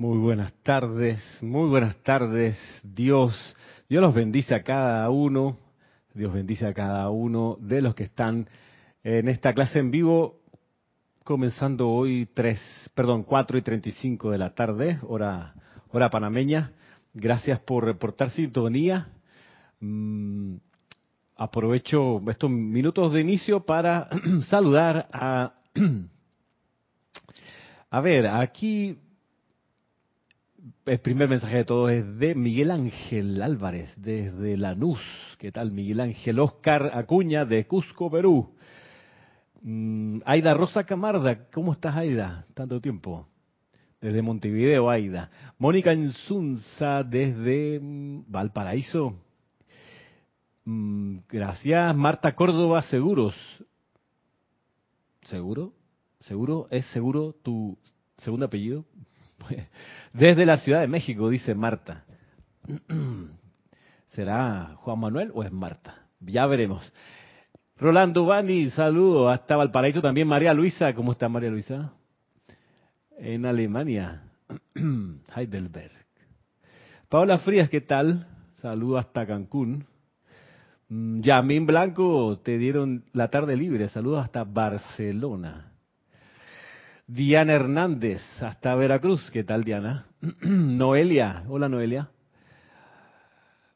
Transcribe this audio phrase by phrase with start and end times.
[0.00, 2.56] Muy buenas tardes, muy buenas tardes.
[2.82, 3.36] Dios,
[3.86, 5.58] Dios los bendice a cada uno.
[6.14, 8.48] Dios bendice a cada uno de los que están
[9.04, 10.40] en esta clase en vivo,
[11.22, 12.58] comenzando hoy tres,
[12.94, 15.52] perdón, 4 y 35 de la tarde, hora,
[15.90, 16.72] hora panameña.
[17.12, 19.08] Gracias por reportar sintonía.
[19.80, 20.54] Mm,
[21.36, 24.08] aprovecho estos minutos de inicio para
[24.48, 25.52] saludar a...
[27.92, 28.96] A ver, aquí
[30.86, 35.00] el primer mensaje de todos es de Miguel Ángel Álvarez, desde Lanús.
[35.38, 36.38] ¿Qué tal, Miguel Ángel?
[36.40, 38.54] Oscar Acuña, de Cusco, Perú.
[39.62, 42.46] Mm, Aida Rosa Camarda, ¿cómo estás, Aida?
[42.54, 43.26] Tanto tiempo.
[44.00, 45.30] Desde Montevideo, Aida.
[45.58, 49.14] Mónica Insunza, desde mm, Valparaíso.
[50.64, 51.94] Mm, gracias.
[51.96, 53.34] Marta Córdoba, Seguros.
[55.22, 55.72] ¿Seguro?
[56.20, 56.66] ¿Seguro?
[56.70, 57.78] ¿Es seguro tu
[58.18, 58.84] segundo apellido?
[60.12, 62.04] Desde la Ciudad de México, dice Marta.
[64.06, 65.94] ¿Será Juan Manuel o es Marta?
[66.20, 66.92] Ya veremos.
[67.76, 70.28] Rolando Bani, saludo hasta Valparaíso también.
[70.28, 71.92] María Luisa, ¿cómo está María Luisa?
[73.18, 74.24] En Alemania,
[75.34, 75.92] Heidelberg.
[77.08, 78.26] Paola Frías, ¿qué tal?
[78.56, 79.86] Saludo hasta Cancún.
[80.88, 83.88] Mm, Yamín Blanco, te dieron la tarde libre.
[83.88, 85.69] Saludos hasta Barcelona.
[87.12, 89.32] Diana Hernández, hasta Veracruz.
[89.32, 90.06] ¿Qué tal, Diana?
[90.42, 92.08] Noelia, hola Noelia.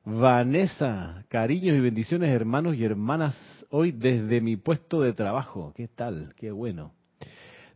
[0.04, 3.36] Vanessa, cariños y bendiciones, hermanos y hermanas,
[3.70, 5.72] hoy desde mi puesto de trabajo.
[5.74, 6.32] ¿Qué tal?
[6.36, 6.92] Qué bueno.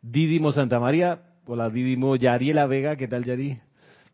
[0.00, 3.58] Didimo Santa María, hola Didimo Yariela Vega, ¿qué tal, Yari?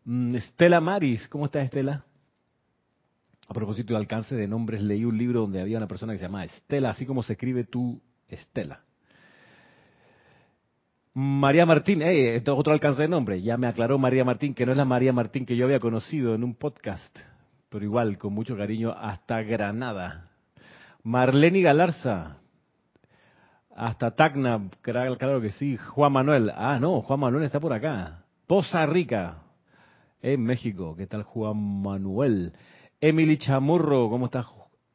[0.03, 2.05] Mm, Estela Maris, ¿cómo estás, Estela?
[3.47, 6.25] A propósito de alcance de nombres, leí un libro donde había una persona que se
[6.25, 8.84] llama Estela, así como se escribe tú, Estela.
[11.17, 13.41] María Martín, eh, esto es otro alcance de nombre.
[13.41, 16.35] Ya me aclaró María Martín que no es la María Martín que yo había conocido
[16.35, 17.17] en un podcast,
[17.69, 20.29] pero igual, con mucho cariño, hasta Granada.
[21.03, 22.39] Marlene Galarza,
[23.73, 25.77] hasta Tacna, claro que sí.
[25.77, 28.25] Juan Manuel, ah, no, Juan Manuel está por acá.
[28.45, 29.37] Poza Rica,
[30.21, 30.97] en México.
[30.97, 32.51] ¿Qué tal, Juan Manuel?
[32.99, 34.47] Emily Chamorro, ¿cómo estás,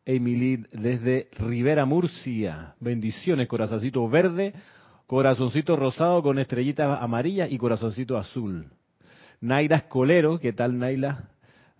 [0.04, 0.66] Emily?
[0.70, 2.74] Desde Rivera, Murcia.
[2.78, 4.52] Bendiciones, corazoncito verde
[5.10, 8.68] Corazoncito rosado con estrellitas amarillas y corazoncito azul.
[9.40, 11.30] Naira Escolero, ¿qué tal Naila?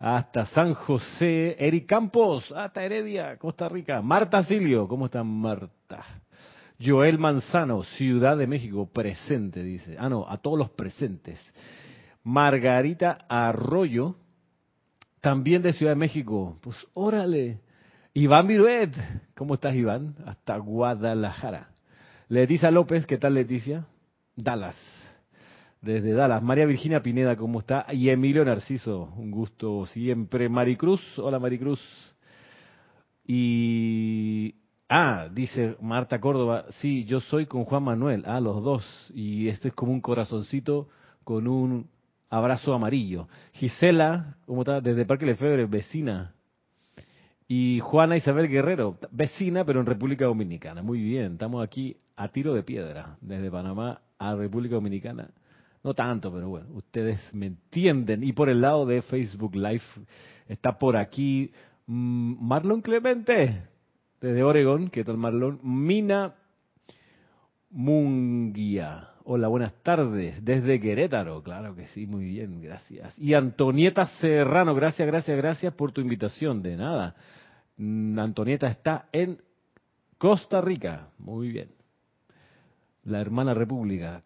[0.00, 1.54] Hasta San José.
[1.64, 4.02] Eric Campos, hasta Heredia, Costa Rica.
[4.02, 6.02] Marta Silio, ¿cómo está Marta?
[6.84, 9.94] Joel Manzano, Ciudad de México, presente, dice.
[9.97, 11.41] Ah, no, a todos los presentes.
[12.24, 14.16] Margarita Arroyo,
[15.20, 16.58] también de Ciudad de México.
[16.60, 17.60] Pues órale.
[18.12, 18.92] Iván Viruet,
[19.36, 20.16] ¿cómo estás Iván?
[20.26, 21.70] Hasta Guadalajara.
[22.30, 23.88] Leticia López, ¿qué tal Leticia?
[24.36, 24.76] Dallas,
[25.82, 26.41] desde Dallas.
[26.41, 27.86] María Virginia Pineda, ¿cómo está?
[27.91, 30.48] Y Emilio Narciso, un gusto siempre.
[30.48, 31.80] Maricruz, hola Maricruz.
[33.26, 34.54] Y...
[34.88, 39.10] Ah, dice Marta Córdoba, sí, yo soy con Juan Manuel, ah, los dos.
[39.12, 40.86] Y este es como un corazoncito
[41.24, 41.88] con un
[42.28, 43.26] abrazo amarillo.
[43.54, 44.80] Gisela, ¿cómo está?
[44.80, 46.32] Desde Parque Lefebvre, vecina.
[47.48, 50.82] Y Juana Isabel Guerrero, vecina, pero en República Dominicana.
[50.82, 55.31] Muy bien, estamos aquí a tiro de piedra, desde Panamá a República Dominicana.
[55.82, 58.22] No tanto, pero bueno, ustedes me entienden.
[58.22, 59.81] Y por el lado de Facebook Live
[60.47, 61.50] está por aquí
[61.86, 63.62] mm, Marlon Clemente,
[64.20, 64.91] desde Oregón.
[64.91, 65.60] ¿Qué tal, Marlon?
[65.62, 66.34] Mina
[67.70, 69.12] Munguía.
[69.25, 70.44] Hola, buenas tardes.
[70.44, 73.19] Desde Querétaro, claro que sí, muy bien, gracias.
[73.19, 76.60] Y Antonieta Serrano, gracias, gracias, gracias por tu invitación.
[76.60, 77.14] De nada.
[77.78, 79.41] Mm, Antonieta está en
[80.19, 81.79] Costa Rica, muy bien
[83.04, 84.22] la hermana república.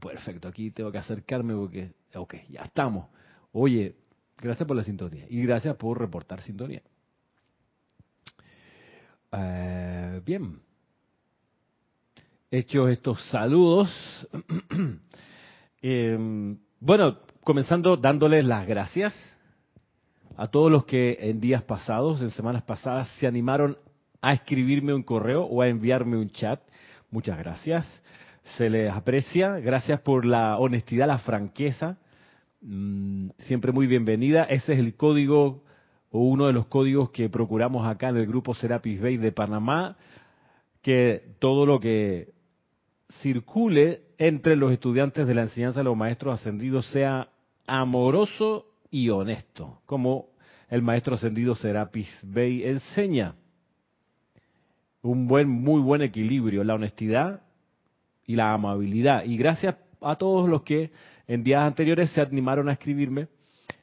[0.00, 3.06] Perfecto, aquí tengo que acercarme porque, ok, ya estamos.
[3.52, 3.96] Oye,
[4.40, 6.82] gracias por la sintonía y gracias por reportar sintonía.
[9.32, 10.60] Eh, bien,
[12.50, 13.88] hechos estos saludos,
[15.82, 19.14] em, bueno, comenzando dándoles las gracias
[20.36, 23.76] a todos los que en días pasados, en semanas pasadas, se animaron
[24.20, 26.60] a escribirme un correo o a enviarme un chat.
[27.10, 27.86] Muchas gracias.
[28.56, 29.58] Se les aprecia.
[29.58, 31.98] Gracias por la honestidad, la franqueza.
[32.60, 34.44] Mm, siempre muy bienvenida.
[34.44, 35.64] Ese es el código
[36.12, 39.96] o uno de los códigos que procuramos acá en el grupo Serapis Bay de Panamá,
[40.82, 42.32] que todo lo que
[43.20, 47.28] circule entre los estudiantes de la enseñanza de los maestros ascendidos sea
[47.66, 50.28] amoroso y honesto, como
[50.68, 53.34] el maestro ascendido Serapis Bay enseña
[55.02, 57.42] un buen, muy buen equilibrio, la honestidad
[58.26, 59.24] y la amabilidad.
[59.24, 60.90] Y gracias a todos los que
[61.26, 63.28] en días anteriores se animaron a escribirme,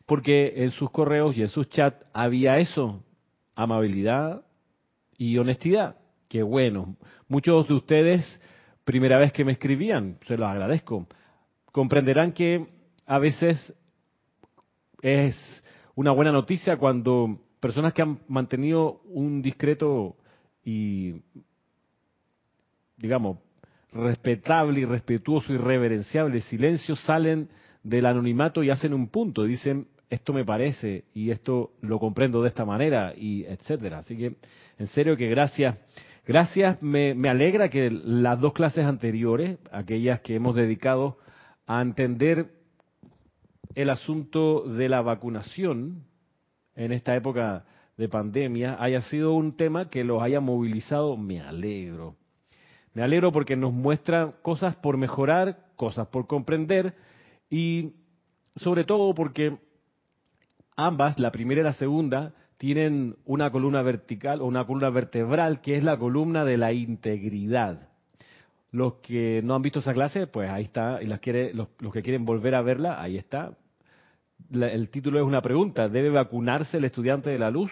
[0.05, 3.03] porque en sus correos y en sus chats había eso,
[3.55, 4.43] amabilidad
[5.17, 5.97] y honestidad.
[6.29, 6.95] Qué bueno.
[7.27, 8.41] Muchos de ustedes,
[8.83, 11.07] primera vez que me escribían, se los agradezco.
[11.71, 12.67] Comprenderán que
[13.05, 13.73] a veces
[15.01, 15.63] es
[15.95, 20.17] una buena noticia cuando personas que han mantenido un discreto
[20.69, 21.21] y,
[22.97, 23.37] digamos,
[23.93, 27.47] respetable y respetuoso y reverenciable silencio salen
[27.83, 32.49] del anonimato y hacen un punto, dicen esto me parece y esto lo comprendo de
[32.49, 33.99] esta manera y etcétera.
[33.99, 34.35] Así que
[34.77, 35.79] en serio que gracias,
[36.25, 41.17] gracias, me, me alegra que las dos clases anteriores, aquellas que hemos dedicado
[41.65, 42.51] a entender
[43.73, 46.03] el asunto de la vacunación
[46.75, 47.63] en esta época
[47.97, 52.15] de pandemia haya sido un tema que los haya movilizado, me alegro.
[52.93, 56.95] Me alegro porque nos muestra cosas por mejorar, cosas por comprender
[57.49, 57.93] y
[58.55, 59.57] sobre todo porque
[60.75, 65.75] ambas, la primera y la segunda, tienen una columna vertical o una columna vertebral que
[65.75, 67.89] es la columna de la integridad.
[68.71, 72.01] Los que no han visto esa clase, pues ahí está, y las quiere, los, que
[72.01, 73.57] quieren volver a verla, ahí está.
[74.51, 77.71] el título es una pregunta, ¿debe vacunarse el estudiante de la luz?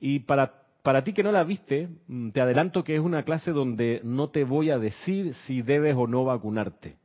[0.00, 3.52] Y para, para ti que no la viste, mm, te adelanto que es una clase
[3.52, 6.96] donde no te voy a decir si debes o no vacunarte.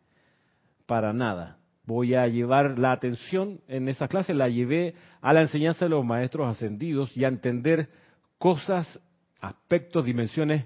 [0.85, 5.85] Para nada voy a llevar la atención en esa clase, la llevé a la enseñanza
[5.85, 7.89] de los maestros ascendidos y a entender
[8.37, 8.99] cosas,
[9.39, 10.65] aspectos, dimensiones,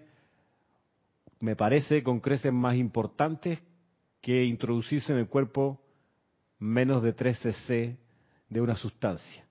[1.42, 3.62] me parece, con creces más importantes
[4.22, 5.82] que introducirse en el cuerpo
[6.58, 7.98] menos de 3 cc
[8.50, 9.49] de una sustancia.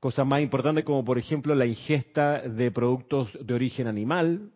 [0.00, 4.50] Cosas más importantes como por ejemplo la ingesta de productos de origen animal,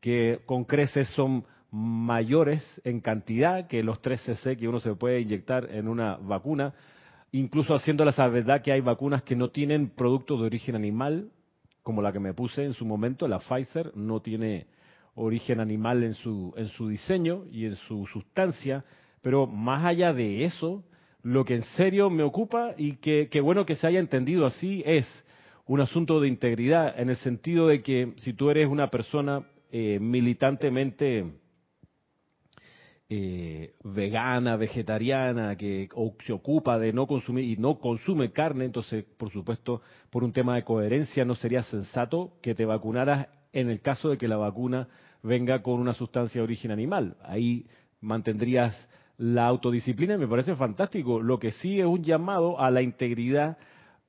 [0.00, 5.20] que con creces son mayores en cantidad que los 3 cc que uno se puede
[5.20, 6.74] inyectar en una vacuna,
[7.32, 11.30] incluso haciendo la salvedad que hay vacunas que no tienen producto de origen animal,
[11.82, 14.66] como la que me puse en su momento, la Pfizer, no tiene
[15.14, 18.84] origen animal en su, en su diseño y en su sustancia,
[19.20, 20.84] pero más allá de eso,
[21.22, 25.06] lo que en serio me ocupa y que, bueno que se haya entendido así es
[25.66, 29.98] un asunto de integridad, en el sentido de que si tú eres una persona eh,
[30.00, 31.26] militantemente
[33.10, 35.88] eh, vegana, vegetariana, que
[36.26, 40.54] se ocupa de no consumir y no consume carne, entonces, por supuesto, por un tema
[40.54, 44.88] de coherencia, no sería sensato que te vacunaras en el caso de que la vacuna
[45.22, 47.16] venga con una sustancia de origen animal.
[47.22, 47.66] Ahí
[48.00, 48.88] mantendrías
[49.18, 51.20] la autodisciplina me parece fantástico.
[51.20, 53.58] Lo que sí es un llamado a la integridad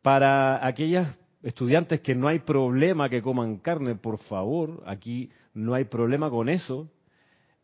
[0.01, 5.85] para aquellas estudiantes que no hay problema que coman carne, por favor, aquí no hay
[5.85, 6.89] problema con eso,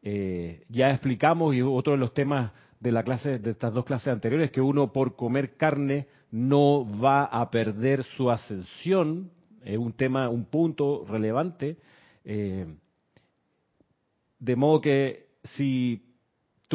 [0.02, 4.10] eh, ya explicamos y otro de los temas de la clase de estas dos clases
[4.10, 9.32] anteriores que uno por comer carne no va a perder su ascensión.
[9.64, 11.78] Es un tema un punto relevante.
[12.24, 12.68] Eh,
[14.38, 16.05] de modo que si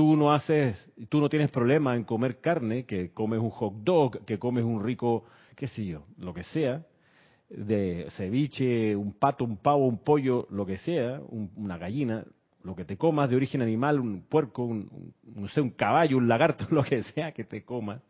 [0.01, 4.25] tú no haces tú no tienes problema en comer carne que comes un hot dog
[4.25, 5.25] que comes un rico
[5.55, 6.87] qué sé yo lo que sea
[7.51, 11.21] de ceviche un pato un pavo un pollo lo que sea
[11.55, 12.25] una gallina
[12.63, 16.29] lo que te comas de origen animal, un puerco, un, no sé, un caballo, un
[16.29, 18.03] lagarto, lo que sea que te comas,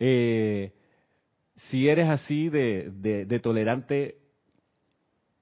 [0.00, 0.72] eh,
[1.70, 4.18] si eres así de, de, tolerante,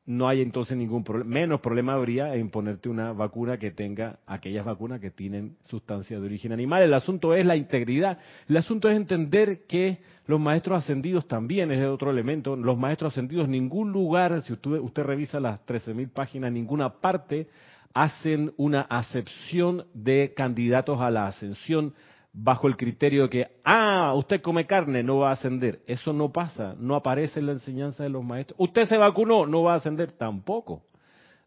[0.07, 4.65] no hay entonces ningún problema, menos problema habría en ponerte una vacuna que tenga aquellas
[4.65, 6.83] vacunas que tienen sustancia de origen animal.
[6.83, 11.85] El asunto es la integridad, el asunto es entender que los maestros ascendidos también es
[11.85, 16.89] otro elemento, los maestros ascendidos, ningún lugar, si usted, usted revisa las 13.000 páginas, ninguna
[17.01, 17.49] parte
[17.93, 21.95] hacen una acepción de candidatos a la ascensión
[22.39, 25.81] bajo el criterio de que, ah, usted come carne, no va a ascender.
[25.87, 28.57] Eso no pasa, no aparece en la enseñanza de los maestros.
[28.61, 30.85] Usted se vacunó, no va a ascender tampoco.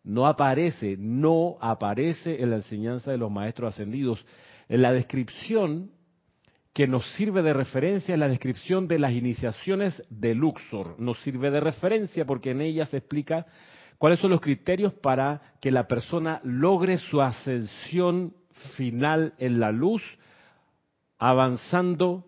[0.03, 4.25] No aparece, no aparece en la enseñanza de los maestros ascendidos.
[4.67, 5.91] En la descripción
[6.73, 10.99] que nos sirve de referencia es la descripción de las iniciaciones de Luxor.
[10.99, 13.45] Nos sirve de referencia porque en ella se explica
[13.99, 18.33] ¿Cuáles son los criterios para que la persona logre su ascensión
[18.77, 20.01] final en la luz,
[21.19, 22.25] avanzando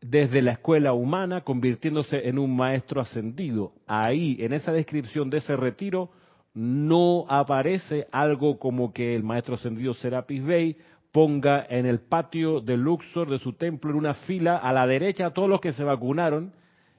[0.00, 3.74] desde la escuela humana, convirtiéndose en un maestro ascendido?
[3.86, 6.10] Ahí, en esa descripción de ese retiro,
[6.54, 10.76] no aparece algo como que el maestro ascendido Serapis Bey
[11.12, 15.26] ponga en el patio de Luxor de su templo en una fila a la derecha
[15.26, 16.52] a todos los que se vacunaron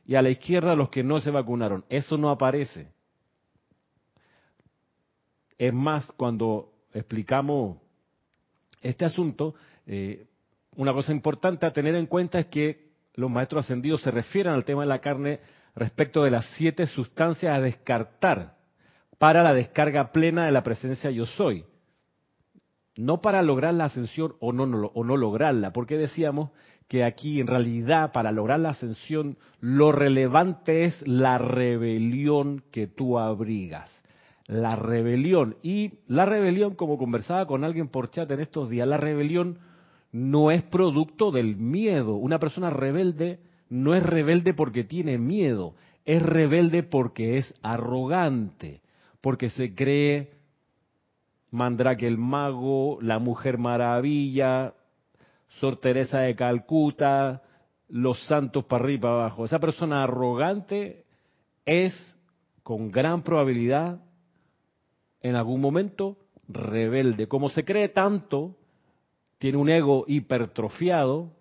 [0.06, 1.86] y a la izquierda a los que no se vacunaron.
[1.90, 2.88] Eso no aparece.
[5.58, 7.78] Es más, cuando explicamos
[8.82, 9.56] este asunto,
[9.86, 10.28] eh,
[10.77, 14.63] una cosa importante a tener en cuenta es que los maestros ascendidos se refieren al
[14.63, 15.39] tema de la carne
[15.75, 18.55] respecto de las siete sustancias a descartar
[19.17, 21.65] para la descarga plena de la presencia yo soy.
[22.96, 26.51] No para lograr la ascensión o no, o no lograrla, porque decíamos
[26.88, 33.17] que aquí en realidad para lograr la ascensión lo relevante es la rebelión que tú
[33.17, 33.91] abrigas.
[34.46, 35.57] La rebelión.
[35.62, 39.60] Y la rebelión, como conversaba con alguien por chat en estos días, la rebelión
[40.18, 42.16] no es producto del miedo.
[42.16, 48.82] Una persona rebelde no es rebelde porque tiene miedo, es rebelde porque es arrogante,
[49.22, 50.30] porque se cree
[51.52, 54.74] Mandrake el mago, la mujer maravilla,
[55.60, 57.44] Sor Teresa de Calcuta,
[57.88, 59.46] los santos para arriba y para abajo.
[59.46, 61.06] Esa persona arrogante
[61.66, 61.94] es
[62.64, 64.02] con gran probabilidad
[65.22, 67.28] en algún momento rebelde.
[67.28, 68.58] Como se cree tanto,
[69.38, 71.32] tiene un ego hipertrofiado,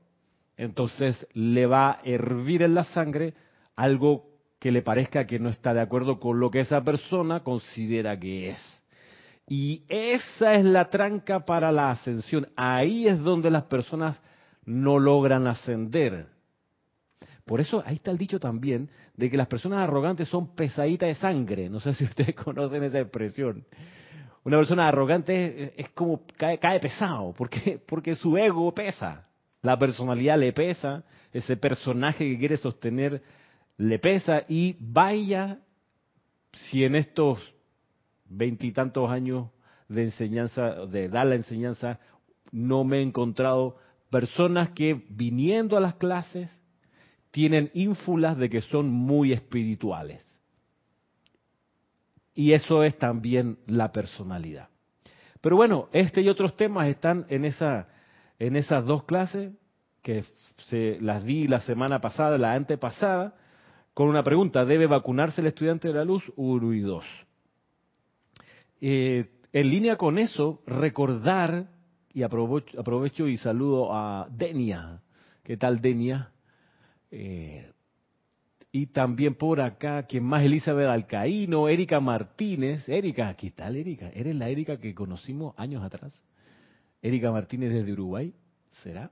[0.56, 3.34] entonces le va a hervir en la sangre
[3.74, 4.26] algo
[4.58, 8.50] que le parezca que no está de acuerdo con lo que esa persona considera que
[8.50, 8.82] es.
[9.48, 12.48] Y esa es la tranca para la ascensión.
[12.56, 14.20] Ahí es donde las personas
[14.64, 16.26] no logran ascender.
[17.44, 21.14] Por eso ahí está el dicho también de que las personas arrogantes son pesaditas de
[21.14, 21.68] sangre.
[21.70, 23.64] No sé si ustedes conocen esa expresión.
[24.46, 29.26] Una persona arrogante es, como cae, cae, pesado, porque, porque su ego pesa,
[29.60, 33.22] la personalidad le pesa, ese personaje que quiere sostener
[33.76, 35.58] le pesa y vaya
[36.52, 37.40] si en estos
[38.26, 39.48] veintitantos años
[39.88, 41.98] de enseñanza, de dar la enseñanza,
[42.52, 43.78] no me he encontrado
[44.10, 46.48] personas que viniendo a las clases
[47.32, 50.25] tienen ínfulas de que son muy espirituales.
[52.36, 54.68] Y eso es también la personalidad.
[55.40, 57.88] Pero bueno, este y otros temas están en esa
[58.38, 59.52] en esas dos clases
[60.02, 60.24] que
[60.68, 63.34] se las di la semana pasada, la antepasada,
[63.94, 66.22] con una pregunta, ¿debe vacunarse el estudiante de la luz?
[66.36, 67.04] Uri 2.
[68.82, 71.70] Eh, en línea con eso, recordar,
[72.12, 75.00] y aprovecho, aprovecho y saludo a Denia.
[75.42, 76.30] ¿Qué tal, Denia?
[77.10, 77.72] Eh,
[78.76, 80.42] y también por acá, quien más?
[80.42, 82.87] Elizabeth Alcaíno, Erika Martínez.
[82.87, 84.11] Erika, ¿qué tal, Erika?
[84.11, 86.12] ¿Eres la Erika que conocimos años atrás?
[87.00, 88.35] Erika Martínez desde Uruguay,
[88.83, 89.11] ¿será?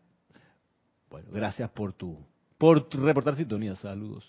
[1.09, 2.19] Bueno, gracias por tu,
[2.59, 3.75] por reportar sintonía.
[3.77, 4.29] Saludos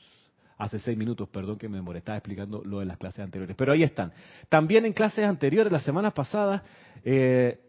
[0.57, 3.57] hace seis minutos, perdón que me demoré, estaba explicando lo de las clases anteriores.
[3.57, 4.13] Pero ahí están.
[4.47, 6.63] También en clases anteriores, la semana pasada,
[7.03, 7.59] eh,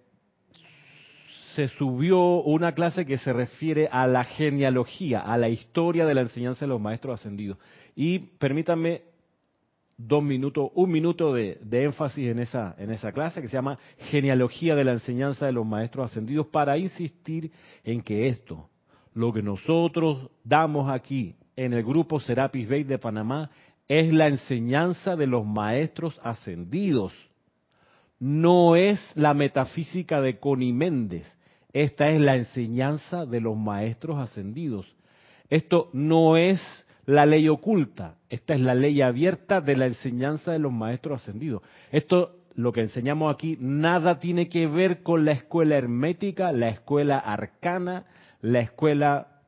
[1.57, 6.21] se subió una clase que se refiere a la genealogía, a la historia de la
[6.21, 7.57] enseñanza de los maestros ascendidos.
[7.95, 9.01] Y permítanme
[9.97, 14.75] dos minutos, un minuto de, énfasis en esa, en esa clase que se llama Genealogía
[14.75, 17.51] de la enseñanza de los maestros ascendidos para insistir
[17.83, 18.69] en que esto,
[19.15, 23.51] lo que nosotros damos aquí en el grupo Serapis Bay de Panamá
[23.89, 27.15] es la enseñanza de los maestros ascendidos.
[28.19, 31.27] No es la metafísica de Connie Méndez.
[31.77, 34.87] Esta es la enseñanza de los maestros ascendidos.
[35.51, 36.59] Esto no es
[37.05, 41.61] la ley oculta, esta es la ley abierta de la enseñanza de los maestros ascendidos.
[41.93, 47.19] Esto, lo que enseñamos aquí, nada tiene que ver con la escuela hermética, la escuela
[47.19, 48.07] arcana,
[48.41, 49.43] la escuela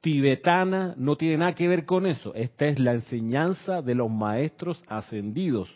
[0.00, 2.34] tibetana no tiene nada que ver con eso.
[2.34, 5.72] Esta es la enseñanza de los maestros ascendidos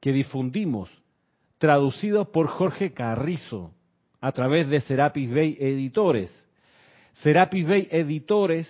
[0.00, 0.90] que difundimos,
[1.58, 3.77] traducidos por Jorge Carrizo
[4.20, 6.30] a través de Serapis Bay Editores.
[7.14, 8.68] Serapis Bay Editores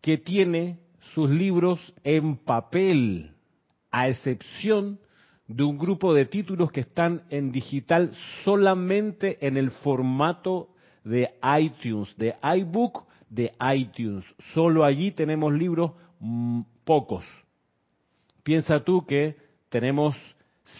[0.00, 0.78] que tiene
[1.14, 3.32] sus libros en papel,
[3.90, 4.98] a excepción
[5.46, 8.12] de un grupo de títulos que están en digital
[8.44, 10.70] solamente en el formato
[11.04, 14.24] de iTunes, de iBook de iTunes.
[14.52, 17.24] Solo allí tenemos libros mm, pocos.
[18.42, 19.36] Piensa tú que
[19.68, 20.16] tenemos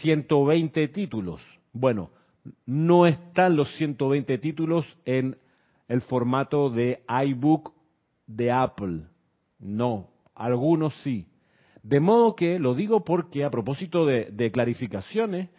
[0.01, 1.41] 120 títulos.
[1.73, 2.11] Bueno,
[2.67, 5.37] no están los 120 títulos en
[5.89, 7.73] el formato de iBook
[8.27, 9.03] de Apple.
[9.59, 11.27] No, algunos sí.
[11.83, 15.51] De modo que, lo digo porque a propósito de, clarificaciones,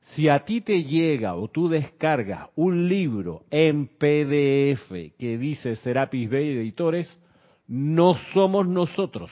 [0.00, 6.30] si a ti te llega o tú descargas un libro en PDF que dice Serapis
[6.30, 7.18] Bay Editores,
[7.66, 9.30] no somos nosotros.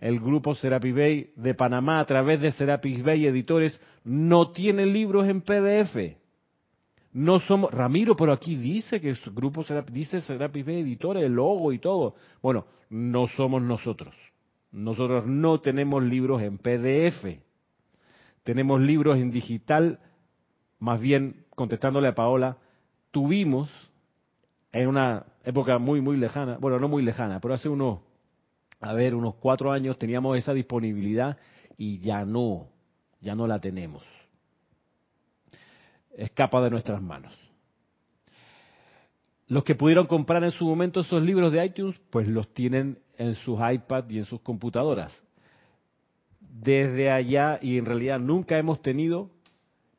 [0.00, 5.26] El grupo Serapis Bay de Panamá a través de Serapis Bay Editores no tiene libros
[5.26, 6.16] en PDF.
[7.12, 11.32] No somos, Ramiro, pero aquí dice que su grupo Serapis, dice Serapis Bay Editores, el
[11.32, 12.14] logo y todo.
[12.42, 14.14] Bueno, no somos nosotros.
[14.70, 17.42] Nosotros no tenemos libros en PDF
[18.48, 20.00] tenemos libros en digital
[20.78, 22.56] más bien contestándole a Paola,
[23.10, 23.70] tuvimos
[24.72, 28.00] en una época muy, muy lejana, bueno, no muy lejana, pero hace unos,
[28.80, 31.36] a ver, unos cuatro años teníamos esa disponibilidad
[31.76, 32.68] y ya no,
[33.20, 34.04] ya no la tenemos.
[36.16, 37.32] Escapa de nuestras manos.
[39.48, 43.34] Los que pudieron comprar en su momento esos libros de iTunes, pues los tienen en
[43.34, 45.16] sus iPads y en sus computadoras.
[46.40, 49.30] Desde allá, y en realidad nunca hemos tenido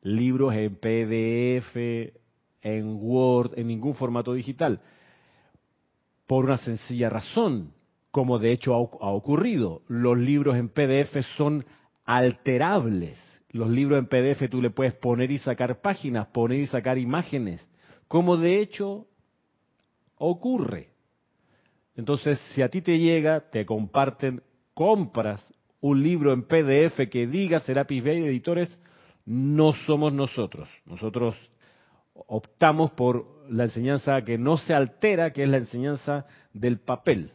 [0.01, 1.75] libros en PDF,
[2.61, 4.81] en Word, en ningún formato digital.
[6.27, 7.73] Por una sencilla razón,
[8.11, 9.81] como de hecho ha, ocurrido.
[9.87, 11.65] Los libros en PDF son
[12.05, 13.17] alterables.
[13.51, 17.67] Los libros en PDF tú le puedes poner y sacar páginas, poner y sacar imágenes,
[18.07, 19.07] como de hecho
[20.15, 20.89] ocurre.
[21.95, 24.41] Entonces, si a ti te llega, te comparten,
[24.73, 28.79] compras un libro en PDF que diga Serapis Bay Editores,
[29.25, 30.69] no somos nosotros.
[30.85, 31.35] Nosotros
[32.13, 37.31] optamos por la enseñanza que no se altera, que es la enseñanza del papel,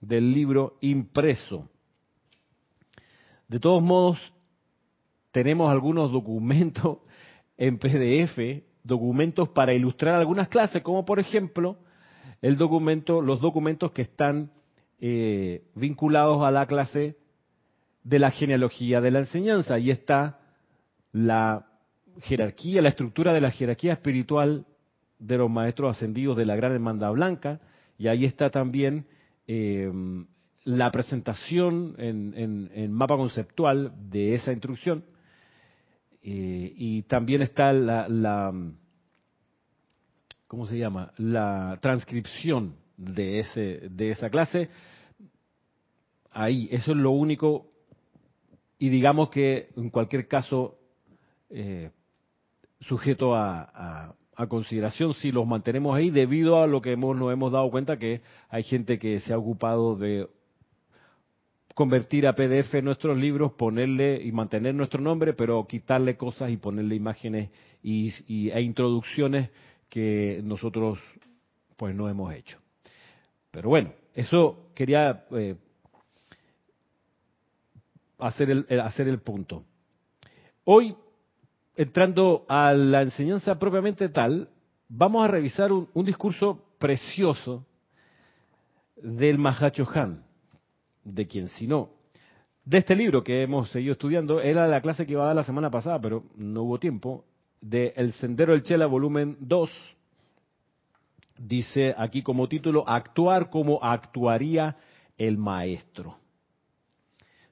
[0.00, 1.68] del libro impreso.
[3.48, 4.18] De todos modos,
[5.32, 6.98] tenemos algunos documentos
[7.56, 11.78] en PDF, documentos para ilustrar algunas clases, como por ejemplo
[12.40, 14.52] el documento, los documentos que están
[15.00, 17.16] eh, vinculados a la clase
[18.04, 19.74] de la genealogía de la enseñanza.
[19.74, 20.40] Ahí está
[21.12, 21.66] la
[22.20, 24.66] jerarquía, la estructura de la jerarquía espiritual
[25.18, 27.60] de los maestros ascendidos de la Gran Hermandad Blanca,
[27.98, 29.06] y ahí está también
[29.48, 29.90] eh,
[30.64, 35.04] la presentación en, mapa conceptual de esa instrucción,
[36.22, 38.52] eh, y también está la, la
[40.48, 41.12] ¿cómo se llama?
[41.18, 44.68] La transcripción de, ese, de esa clase.
[46.32, 47.70] Ahí, eso es lo único.
[48.78, 50.78] Y digamos que en cualquier caso,
[51.50, 51.90] eh,
[52.80, 54.14] sujeto a,
[54.46, 58.20] consideración si los mantenemos ahí, debido a lo que hemos, nos hemos dado cuenta que
[58.48, 60.28] hay gente que se ha ocupado de
[61.74, 66.96] convertir a PDF nuestros libros, ponerle y mantener nuestro nombre, pero quitarle cosas y ponerle
[66.96, 67.50] imágenes
[67.82, 69.50] y, e introducciones
[69.88, 70.98] que nosotros
[71.76, 72.58] pues no hemos hecho.
[73.52, 75.54] Pero bueno, eso quería eh,
[78.18, 79.64] hacer, el, hacer el punto.
[80.64, 80.96] Hoy,
[81.78, 84.48] entrando a la enseñanza propiamente tal,
[84.88, 87.64] vamos a revisar un, discurso precioso
[88.96, 90.24] del Mahacho Han,
[91.04, 91.90] de quien si no,
[92.64, 95.44] de este libro que hemos seguido estudiando, era la clase que iba a dar la
[95.44, 97.24] semana pasada, pero no hubo tiempo,
[97.60, 99.70] de El Sendero del Chela, volumen 2,
[101.38, 104.76] dice aquí como título, Actuar como actuaría
[105.16, 106.16] el maestro.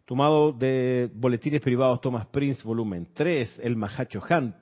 [0.06, 4.56] Tomado de Boletines Privados Thomas Prince, volumen 3, El Mahacho Han,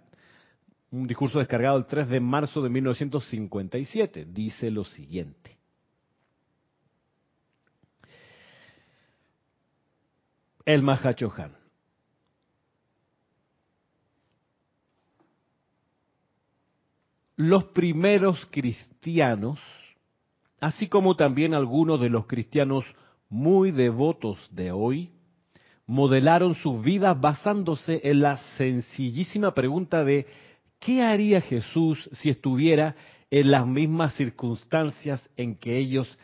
[0.91, 5.57] un discurso descargado el 3 de marzo de 1957, dice lo siguiente.
[10.65, 11.65] El Mahacho Han.
[17.37, 19.59] los primeros cristianos,
[20.61, 22.85] así como también algunos de los cristianos
[23.29, 25.11] muy devotos de hoy,
[25.87, 30.27] modelaron sus vidas basándose en la sencillísima pregunta de
[30.81, 32.95] ¿qué haría Jesús si estuviera
[33.31, 36.19] en las mismas circunstancias en que ellos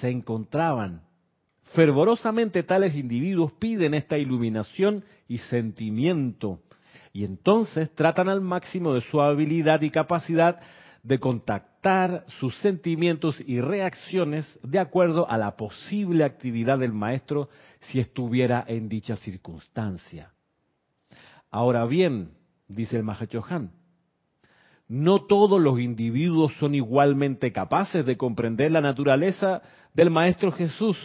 [0.00, 1.02] se encontraban?
[1.74, 6.60] Fervorosamente tales individuos piden esta iluminación y sentimiento
[7.12, 10.60] y entonces tratan al máximo de su habilidad y capacidad
[11.06, 18.00] de contactar sus sentimientos y reacciones de acuerdo a la posible actividad del maestro si
[18.00, 20.32] estuviera en dicha circunstancia.
[21.48, 22.32] Ahora bien,
[22.66, 23.70] dice el Mahachohan,
[24.88, 29.62] no todos los individuos son igualmente capaces de comprender la naturaleza
[29.94, 30.98] del Maestro Jesús,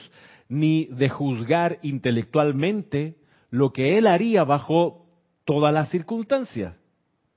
[0.50, 3.18] ni de juzgar intelectualmente
[3.52, 5.06] lo que él haría bajo
[5.46, 6.76] todas las circunstancias.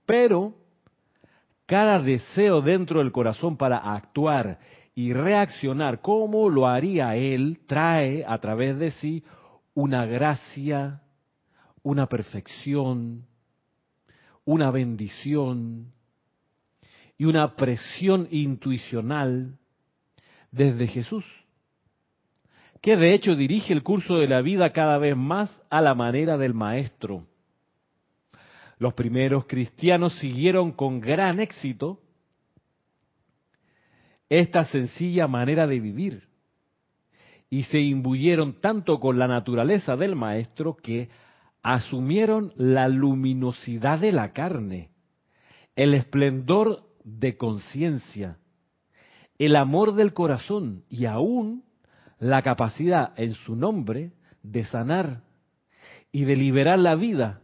[0.06, 0.63] Pero
[1.66, 4.58] cada deseo dentro del corazón para actuar
[4.94, 9.24] y reaccionar como lo haría Él trae a través de sí
[9.74, 11.02] una gracia,
[11.82, 13.26] una perfección,
[14.44, 15.92] una bendición
[17.16, 19.58] y una presión intuicional
[20.50, 21.24] desde Jesús,
[22.80, 26.36] que de hecho dirige el curso de la vida cada vez más a la manera
[26.36, 27.26] del Maestro
[28.84, 32.02] los primeros cristianos siguieron con gran éxito
[34.28, 36.28] esta sencilla manera de vivir
[37.48, 41.08] y se imbuyeron tanto con la naturaleza del Maestro que
[41.62, 44.90] asumieron la luminosidad de la carne,
[45.76, 48.36] el esplendor de conciencia,
[49.38, 51.64] el amor del corazón y aún
[52.18, 55.22] la capacidad en su nombre de sanar
[56.12, 57.40] y de liberar la vida.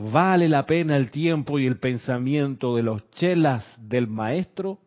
[0.00, 4.78] Vale la pena el tiempo y el pensamiento de los chelas del maestro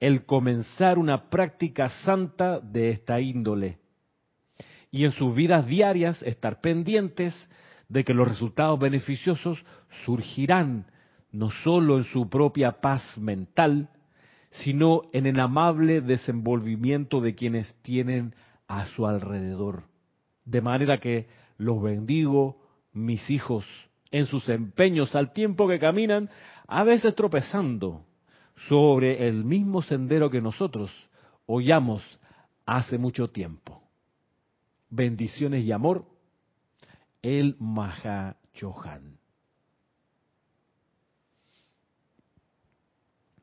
[0.00, 3.78] el comenzar una práctica santa de esta índole.
[4.90, 7.32] Y en sus vidas diarias estar pendientes
[7.88, 9.64] de que los resultados beneficiosos
[10.04, 10.86] surgirán
[11.30, 13.90] no solo en su propia paz mental,
[14.50, 18.34] sino en el amable desenvolvimiento de quienes tienen
[18.66, 19.84] a su alrededor.
[20.44, 22.60] De manera que los bendigo,
[22.92, 23.64] mis hijos,
[24.10, 26.30] en sus empeños al tiempo que caminan,
[26.66, 28.04] a veces tropezando
[28.68, 30.90] sobre el mismo sendero que nosotros
[31.46, 32.02] hollamos
[32.66, 33.82] hace mucho tiempo.
[34.90, 36.06] Bendiciones y amor,
[37.22, 39.18] el Mahachohan.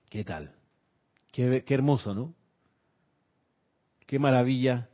[0.09, 0.55] ¿Qué tal?
[1.31, 2.33] Qué, hermoso, ¿no?
[4.07, 4.89] Qué maravilla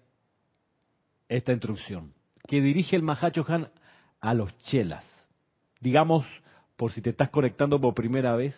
[1.29, 2.13] esta instrucción.
[2.47, 3.69] Que dirige el Mahachohan
[4.19, 5.05] a los chelas.
[5.81, 6.25] Digamos,
[6.77, 8.55] por si te estás conectando por primera vez,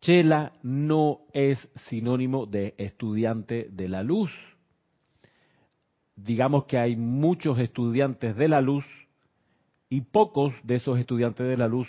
[0.00, 4.30] chela no es sinónimo de estudiante de la luz.
[6.14, 8.84] Digamos que hay muchos estudiantes de la luz
[9.88, 11.88] y pocos de esos estudiantes de la luz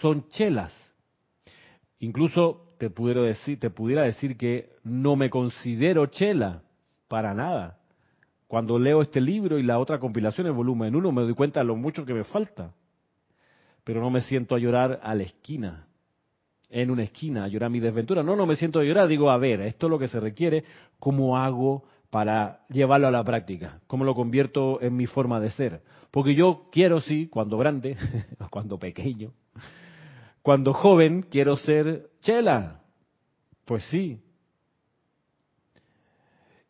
[0.00, 0.72] son chelas.
[1.98, 6.62] Incluso te pudiera decir, te pudiera decir que no me considero chela
[7.08, 7.80] para nada.
[8.46, 11.66] Cuando leo este libro y la otra compilación, el volumen 1, me doy cuenta de
[11.66, 12.72] lo mucho que me falta.
[13.84, 15.86] Pero no me siento a llorar a la esquina,
[16.70, 18.22] en una esquina, a llorar mi desventura.
[18.22, 20.64] No, no me siento a llorar, digo, a ver, esto es lo que se requiere,
[20.98, 23.80] ¿cómo hago para llevarlo a la práctica?
[23.86, 25.82] ¿Cómo lo convierto en mi forma de ser?
[26.10, 27.96] Porque yo quiero, sí, cuando grande,
[28.50, 29.32] cuando pequeño,
[30.42, 32.80] cuando joven quiero ser chela.
[33.64, 34.20] Pues sí.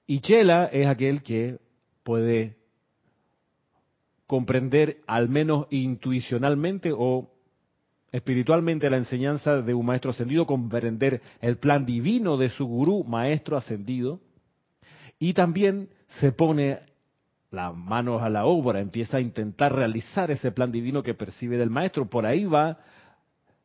[0.07, 1.59] Y chela es aquel que
[2.03, 2.57] puede
[4.27, 7.31] comprender al menos intuicionalmente o
[8.13, 13.57] espiritualmente la enseñanza de un maestro ascendido, comprender el plan divino de su gurú, maestro
[13.57, 14.21] ascendido,
[15.19, 15.89] y también
[16.21, 16.81] se pone
[17.51, 21.71] las manos a la obra, empieza a intentar realizar ese plan divino que percibe del
[21.71, 22.07] maestro.
[22.09, 22.79] Por ahí va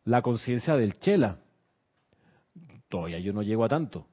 [0.06, 1.40] la conciencia del chela.
[2.88, 4.08] Todavía yo no llego a tanto.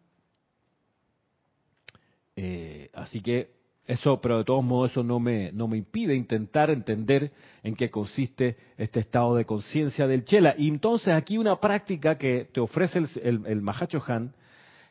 [2.37, 3.56] Eh, así que
[3.87, 7.91] eso, pero de todos modos eso no me, no me impide intentar entender en qué
[7.91, 10.55] consiste este estado de conciencia del chela.
[10.59, 14.35] Y entonces aquí una práctica que te ofrece el, el, el Mahacho Han,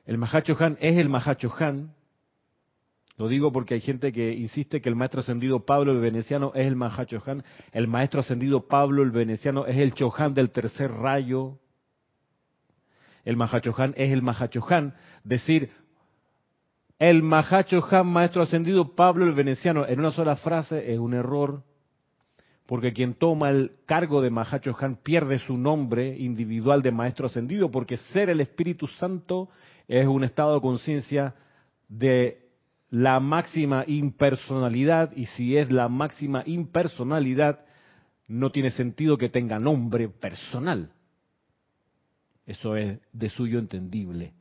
[0.06, 1.94] el Mahacho Han es el Mahacho Han,
[3.18, 6.68] lo digo porque hay gente que insiste que el maestro ascendido Pablo el Veneciano es
[6.68, 7.44] el Mahachohan.
[7.72, 11.58] El maestro ascendido Pablo el Veneciano es el Chohan del tercer rayo.
[13.24, 14.96] El Mahachohan es el Mahachohan.
[15.24, 15.72] Decir,
[17.00, 21.64] el Mahachohan, maestro ascendido Pablo el Veneciano, en una sola frase es un error.
[22.66, 27.98] Porque quien toma el cargo de Mahachohan pierde su nombre individual de maestro ascendido, porque
[27.98, 29.50] ser el Espíritu Santo
[29.88, 31.36] es un estado de conciencia
[31.88, 32.46] de
[32.90, 37.66] la máxima impersonalidad y si es la máxima impersonalidad,
[38.28, 40.92] no tiene sentido que tenga nombre personal.
[42.48, 44.34] Eso es de suyo entendible.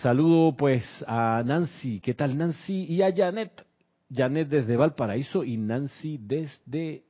[0.00, 2.86] Saludo pues a Nancy, ¿qué tal Nancy?
[2.88, 3.64] Y a Janet,
[4.12, 7.04] Janet desde Valparaíso y Nancy desde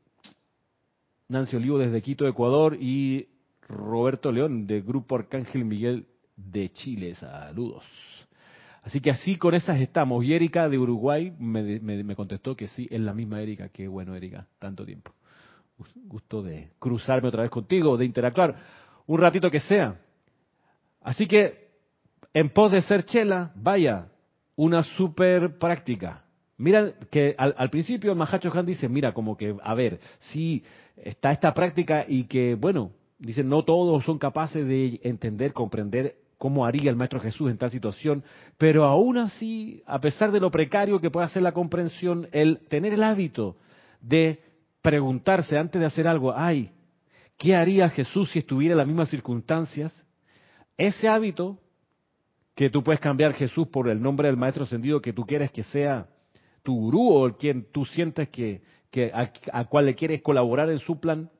[1.28, 3.28] Nancy Olivo desde Quito, Ecuador y
[3.68, 7.14] Roberto León de Grupo Arcángel Miguel de Chile.
[7.14, 7.84] Saludos.
[8.82, 10.24] Así que así con esas estamos.
[10.24, 13.68] Y Erika de Uruguay me, contestó que sí, es la misma Erika.
[13.68, 15.12] Qué bueno, Erika, tanto tiempo.
[16.04, 18.56] Gusto de cruzarme otra vez contigo, de interactuar
[19.06, 19.96] un ratito que sea.
[21.00, 21.61] Así que,
[22.34, 24.06] en pos de ser chela, vaya,
[24.56, 26.24] una super práctica.
[26.56, 30.62] Mira que al, principio el Mahacho Han dice, mira, como que, a ver, sí,
[30.96, 36.66] está esta práctica y que, bueno, dice, no todos son capaces de entender, comprender cómo
[36.66, 38.24] haría el Maestro Jesús en tal situación,
[38.58, 42.94] pero aún así, a pesar de lo precario que pueda ser la comprensión, el tener
[42.94, 43.56] el hábito
[44.00, 44.42] de
[44.82, 46.70] preguntarse antes de hacer algo, ay,
[47.38, 49.92] ¿qué haría Jesús si estuviera en las mismas circunstancias?
[50.76, 51.58] Ese hábito
[52.54, 55.62] que tú puedes cambiar Jesús por el nombre del Maestro Ascendido que tú quieres que
[55.62, 56.06] sea
[56.62, 58.62] tu gurú o el quien tú sientes que,
[59.12, 61.30] a, a cual le quieres colaborar en su plan,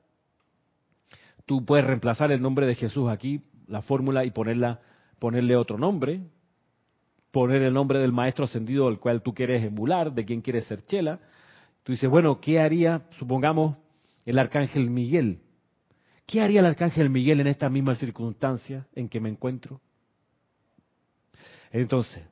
[1.46, 4.80] tú puedes reemplazar el nombre de Jesús aquí, la fórmula, y ponerla
[5.22, 6.20] ponerle otro nombre,
[7.30, 10.82] poner el nombre del maestro ascendido al cual tú quieres emular, de quien quieres ser
[10.82, 11.20] chela.
[11.84, 13.76] Tú dices, bueno, ¿qué haría, supongamos,
[14.26, 15.38] el arcángel Miguel?
[16.26, 19.80] ¿Qué haría el arcángel Miguel en esta misma circunstancia en que me encuentro?
[21.72, 22.22] Entonces,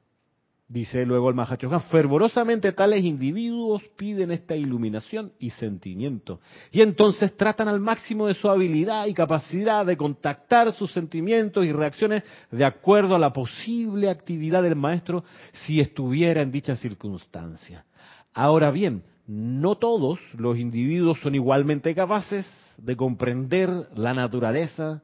[0.68, 6.40] dice luego el Mahachohan, fervorosamente tales individuos piden esta iluminación y sentimiento.
[6.70, 11.72] Y entonces tratan al máximo de su habilidad y capacidad de contactar sus sentimientos y
[11.72, 15.24] reacciones de acuerdo a la posible actividad del maestro
[15.64, 17.84] si estuviera en dicha circunstancia.
[18.32, 25.02] Ahora bien, no todos los individuos son igualmente capaces de comprender la naturaleza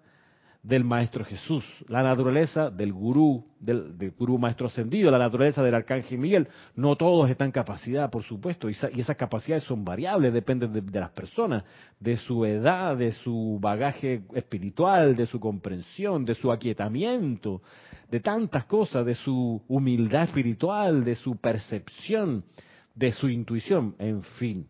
[0.67, 6.19] del Maestro Jesús, la naturaleza del gurú, del, gurú Maestro Ascendido, la naturaleza del Arcángel
[6.19, 6.49] Miguel.
[6.75, 11.63] No todos están capacidad, por supuesto, y, esas capacidades son variables, dependen de, las personas,
[12.01, 17.63] de su edad, de su bagaje espiritual, de su comprensión, de su aquietamiento,
[18.11, 22.45] de tantas cosas, de su humildad espiritual, de su percepción,
[22.93, 24.67] de su intuición, en fin.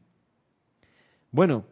[1.31, 1.65] Bueno,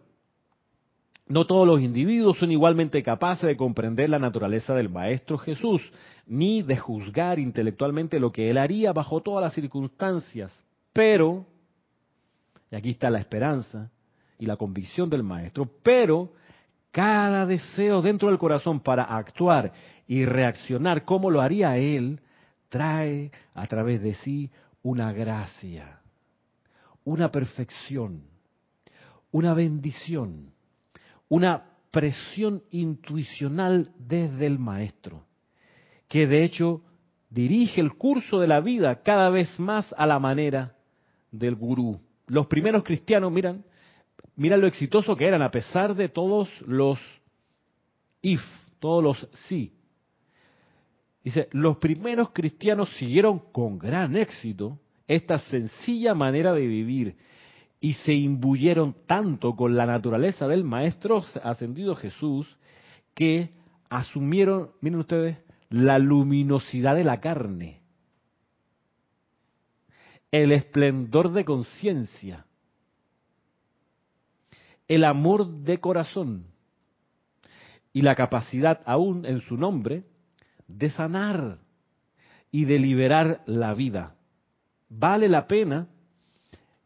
[1.27, 5.81] no todos los individuos son igualmente capaces de comprender la naturaleza del Maestro Jesús,
[6.27, 10.53] ni de juzgar intelectualmente lo que Él haría bajo todas las circunstancias.
[10.93, 11.47] Pero,
[12.71, 13.91] y aquí está la esperanza
[14.39, 16.33] y la convicción del Maestro, pero
[16.91, 19.73] cada deseo dentro del corazón para actuar
[20.07, 22.21] y reaccionar como lo haría Él,
[22.69, 24.51] trae a través de sí
[24.83, 26.01] una gracia,
[27.03, 28.25] una perfección,
[29.31, 30.54] una bendición
[31.29, 35.25] una presión intuicional desde el maestro,
[36.09, 36.83] que de hecho
[37.31, 40.77] dirige el curso de la vida cada vez más a la manera
[41.31, 42.01] del gurú.
[42.27, 43.65] Los primeros cristianos, miran,
[44.37, 46.99] miran lo exitoso que eran a pesar de todos los
[48.23, 48.43] if,
[48.79, 49.73] todos los sí.
[51.23, 57.17] Dice, los primeros cristianos siguieron con gran éxito esta sencilla manera de vivir
[57.85, 62.57] y se imbuyeron tanto con la naturaleza del Maestro ascendido Jesús
[63.13, 63.51] que
[63.91, 67.83] asumieron, miren ustedes, la luminosidad de la carne,
[70.31, 72.47] el esplendor de conciencia,
[74.89, 76.47] el amor de corazón
[77.93, 80.05] y la capacidad aún en su nombre
[80.69, 81.59] de sanar
[82.51, 84.17] y de liberar la vida.
[84.89, 85.89] Vale la pena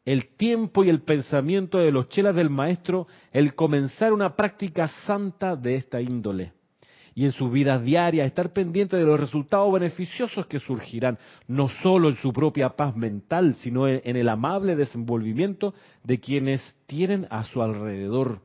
[0.08, 5.54] el tiempo y el pensamiento de los chelas del maestro el comenzar una práctica santa
[5.54, 6.54] de esta índole.
[7.14, 12.08] Y en su vida diaria estar pendiente de los resultados beneficiosos que surgirán, no solo
[12.08, 17.60] en su propia paz mental, sino en el amable desenvolvimiento de quienes tienen a su
[17.60, 18.40] alrededor.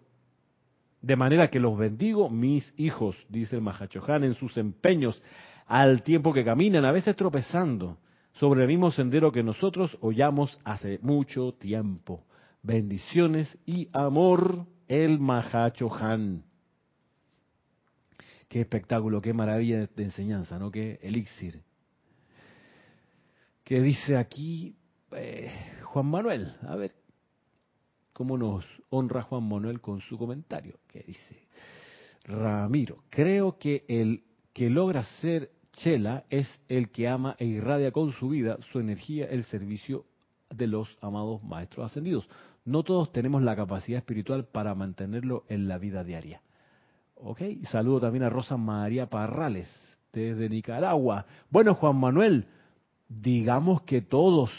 [1.01, 5.21] De manera que los bendigo, mis hijos, dice el Mahachohan, en sus empeños,
[5.65, 7.99] al tiempo que caminan, a veces tropezando,
[8.33, 12.25] sobre el mismo sendero que nosotros hollamos hace mucho tiempo.
[12.61, 16.43] Bendiciones y amor, el Mahacho Han.
[18.47, 20.71] Qué espectáculo, qué maravilla de enseñanza, ¿no?
[20.71, 21.61] Qué elixir.
[23.63, 24.75] ¿Qué dice aquí
[25.11, 25.51] eh,
[25.83, 26.47] Juan Manuel?
[26.67, 26.93] A ver,
[28.13, 30.79] ¿cómo nos honra Juan Manuel con su comentario?
[30.87, 31.47] ¿Qué dice?
[32.25, 38.11] Ramiro, creo que el que logra ser Chela es el que ama e irradia con
[38.13, 40.05] su vida su energía el servicio
[40.49, 42.27] de los amados maestros ascendidos.
[42.63, 46.41] No todos tenemos la capacidad espiritual para mantenerlo en la vida diaria.
[47.15, 47.41] ¿Ok?
[47.69, 49.69] Saludo también a Rosa María Parrales
[50.13, 51.25] desde Nicaragua.
[51.49, 52.47] Bueno, Juan Manuel,
[53.09, 54.51] digamos que todos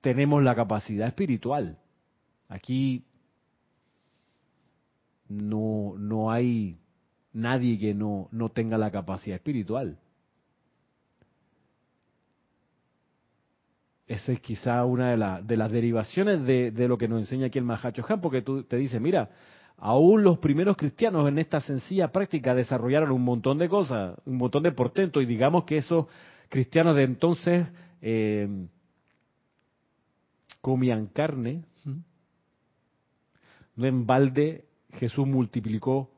[0.00, 1.78] tenemos la capacidad espiritual.
[2.48, 3.04] Aquí
[5.28, 6.78] no, no hay
[7.32, 9.98] nadie que no, no tenga la capacidad espiritual.
[14.08, 17.66] Esa es quizá una de, de las derivaciones de, lo que nos enseña aquí el
[17.66, 19.28] Mahacho Han, porque tú te dice, mira,
[19.76, 24.62] aún los primeros cristianos en esta sencilla práctica desarrollaron un montón de cosas, un montón
[24.62, 26.06] de portentos, y digamos que esos
[26.48, 27.68] cristianos de entonces
[28.00, 28.48] eh,
[30.62, 31.64] comían carne.
[33.76, 36.10] No en balde Jesús multiplicó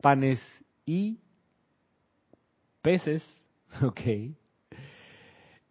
[0.00, 0.40] panes
[0.86, 1.18] y
[2.80, 3.22] peces,
[3.82, 4.00] ok.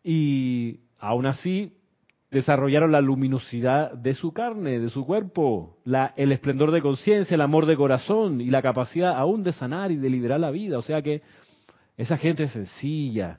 [0.03, 1.71] Y Aún así,
[2.31, 5.77] desarrollaron la luminosidad de su carne, de su cuerpo,
[6.15, 9.97] el esplendor de conciencia, el amor de corazón y la capacidad aún de sanar y
[9.97, 10.79] de liberar la vida.
[10.79, 11.21] O sea que
[11.95, 13.37] esa gente sencilla,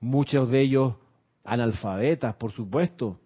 [0.00, 0.94] muchos de ellos
[1.44, 3.20] analfabetas, por supuesto,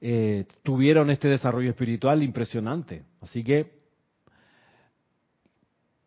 [0.00, 3.04] eh, tuvieron este desarrollo espiritual impresionante.
[3.20, 3.70] Así que,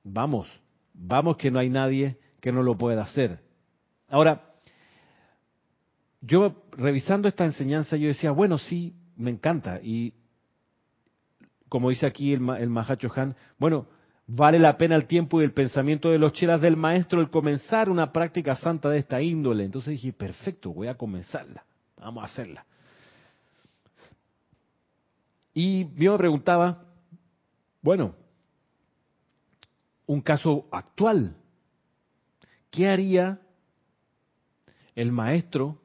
[0.03, 0.47] vamos,
[0.95, 3.39] vamos que no hay nadie que no lo pueda hacer.
[4.09, 4.54] Ahora,
[6.25, 9.79] yo revisando esta enseñanza, yo decía, bueno, sí, me encanta.
[9.81, 10.13] Y
[11.69, 13.87] como dice aquí el, el Mahacho Han, bueno,
[14.27, 17.91] Vale la pena el tiempo y el pensamiento de los chelas del maestro el comenzar
[17.91, 19.63] una práctica santa de esta índole.
[19.63, 21.63] Entonces dije, perfecto, voy a comenzarla.
[21.97, 22.65] Vamos a hacerla.
[25.53, 26.83] Y yo me preguntaba,
[27.81, 28.15] bueno,
[30.07, 31.37] un caso actual,
[32.71, 33.39] ¿qué haría
[34.95, 35.79] el maestro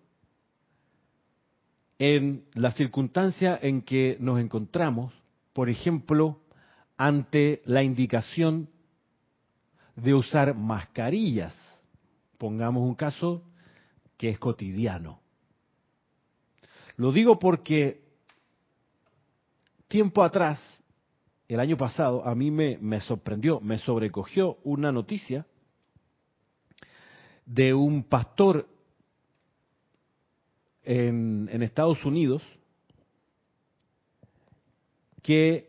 [2.01, 5.13] en la circunstancia en que nos encontramos,
[5.53, 6.41] por ejemplo,
[6.97, 8.71] ante la indicación
[9.97, 11.55] de usar mascarillas.
[12.39, 13.43] Pongamos un caso
[14.17, 15.21] que es cotidiano.
[16.97, 18.01] Lo digo porque
[19.87, 20.59] tiempo atrás,
[21.49, 25.47] el año pasado, a mí me, me sorprendió, me sobrecogió una noticia
[27.45, 28.67] de un pastor
[30.85, 32.43] en, Estados Unidos
[35.23, 35.69] que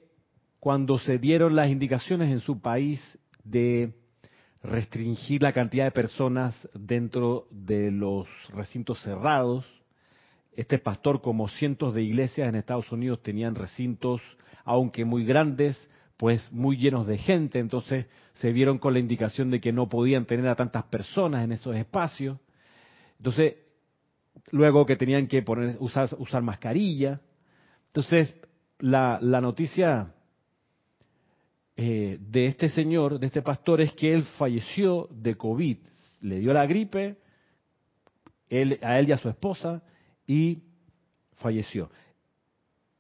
[0.60, 3.02] cuando se dieron las indicaciones en su país
[3.44, 3.94] de
[4.64, 9.66] restringir la cantidad de personas dentro de los recintos cerrados.
[10.54, 14.22] Este pastor, como cientos de iglesias en Estados Unidos, tenían recintos,
[14.64, 19.60] aunque muy grandes, pues muy llenos de gente, entonces se vieron con la indicación de
[19.60, 22.38] que no podían tener a tantas personas en esos espacios.
[23.18, 23.56] Entonces,
[24.52, 27.22] luego que tenían que poner, usar, usar mascarilla.
[27.88, 28.36] Entonces,
[28.80, 30.14] la, la noticia
[31.76, 35.78] eh, de este señor, de este pastor, es que él falleció de COVID.
[36.22, 37.18] Le dio la gripe
[38.50, 39.82] él, a él y a su esposa
[40.28, 40.62] y
[41.38, 41.90] falleció.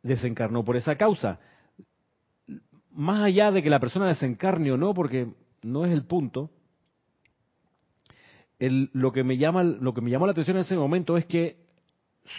[0.02, 1.40] Desencarnó por esa causa.
[2.92, 6.50] Más allá de que la persona desencarne o no, porque no es el punto,
[8.70, 11.58] lo, que me llama, lo que me llamó la atención en ese momento es que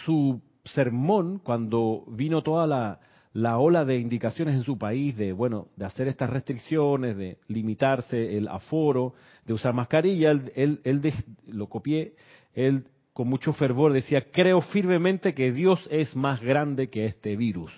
[0.05, 2.99] su sermón, cuando vino toda la,
[3.33, 8.37] la ola de indicaciones en su país de, bueno, de hacer estas restricciones, de limitarse
[8.37, 11.13] el aforo, de usar mascarilla, él, él,
[11.47, 12.15] lo copié,
[12.53, 17.71] él con mucho fervor decía, creo firmemente que Dios es más grande que este virus.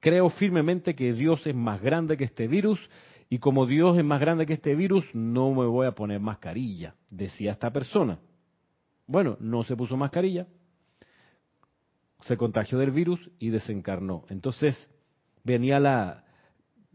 [0.00, 2.80] Creo firmemente que Dios es más grande que este virus
[3.32, 6.96] y como Dios es más grande que este virus, no me voy a poner mascarilla,
[7.10, 8.18] decía esta persona.
[9.06, 10.48] Bueno, no se puso mascarilla,
[12.22, 14.24] se contagió del virus y desencarnó.
[14.30, 14.90] Entonces
[15.44, 16.24] venía la,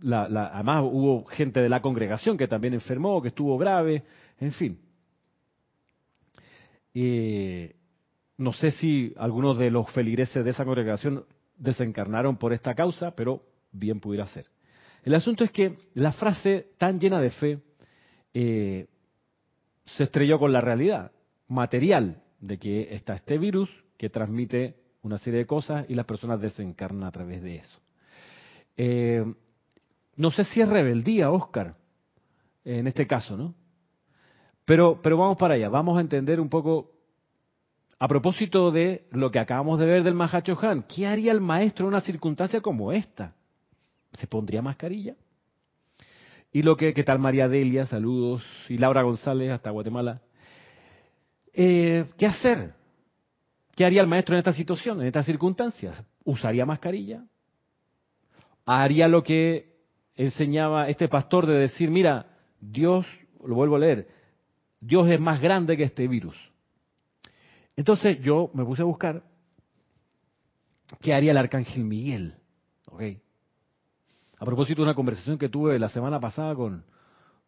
[0.01, 4.03] la, además hubo gente de la congregación que también enfermó, que estuvo grave,
[4.37, 4.79] en fin.
[8.37, 11.23] no sé si algunos de los feligreses de esa congregación
[11.57, 14.47] desencarnaron por esta causa, pero bien pudiera ser.
[15.05, 17.59] El asunto es que la frase tan llena de fe
[18.33, 18.87] eh,
[19.85, 21.11] se estrelló con la realidad
[21.47, 26.41] material de que está este virus que transmite una serie de cosas y las personas
[26.41, 27.79] desencarnan a través de eso.
[28.77, 29.23] Eh,
[30.15, 31.75] no sé si es rebeldía, Oscar,
[32.63, 33.53] en este caso, ¿no?
[34.65, 36.93] Pero, pero vamos para allá, vamos a entender un poco,
[37.99, 41.85] a propósito de lo que acabamos de ver del Mahacho Han, ¿qué haría el maestro
[41.85, 43.35] en una circunstancia como esta?
[44.19, 45.15] ¿Se pondría mascarilla?
[46.51, 47.85] Y lo que, ¿qué tal María Delia?
[47.85, 48.43] Saludos.
[48.69, 50.21] Y Laura González, hasta Guatemala.
[51.53, 52.73] Eh, ¿Qué hacer?
[53.75, 56.01] ¿Qué haría el maestro en esta situación, en estas circunstancias?
[56.23, 57.25] ¿Usaría mascarilla?
[58.65, 59.75] ¿Haría lo que
[60.15, 63.05] enseñaba este pastor de decir, mira, Dios,
[63.45, 64.07] lo vuelvo a leer,
[64.79, 66.37] Dios es más grande que este virus?
[67.75, 69.23] Entonces yo me puse a buscar
[71.01, 72.35] qué haría el arcángel Miguel.
[74.39, 76.83] A propósito de una conversación que tuve la semana pasada con,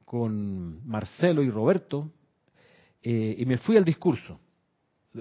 [0.05, 2.11] con Marcelo y Roberto,
[3.01, 4.39] eh, y me fui al discurso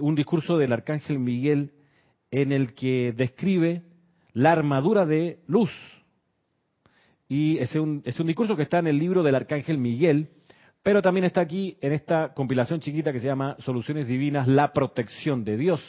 [0.00, 1.72] un discurso del arcángel Miguel
[2.30, 3.82] en el que describe
[4.32, 5.70] la armadura de luz.
[7.28, 10.28] Y es un, es un discurso que está en el libro del arcángel Miguel,
[10.82, 15.44] pero también está aquí en esta compilación chiquita que se llama Soluciones Divinas, la protección
[15.44, 15.82] de Dios.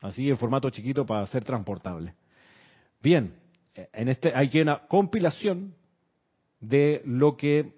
[0.00, 2.14] Así en formato chiquito para ser transportable.
[3.02, 3.34] Bien,
[3.92, 5.74] en este hay una compilación
[6.60, 7.74] de lo que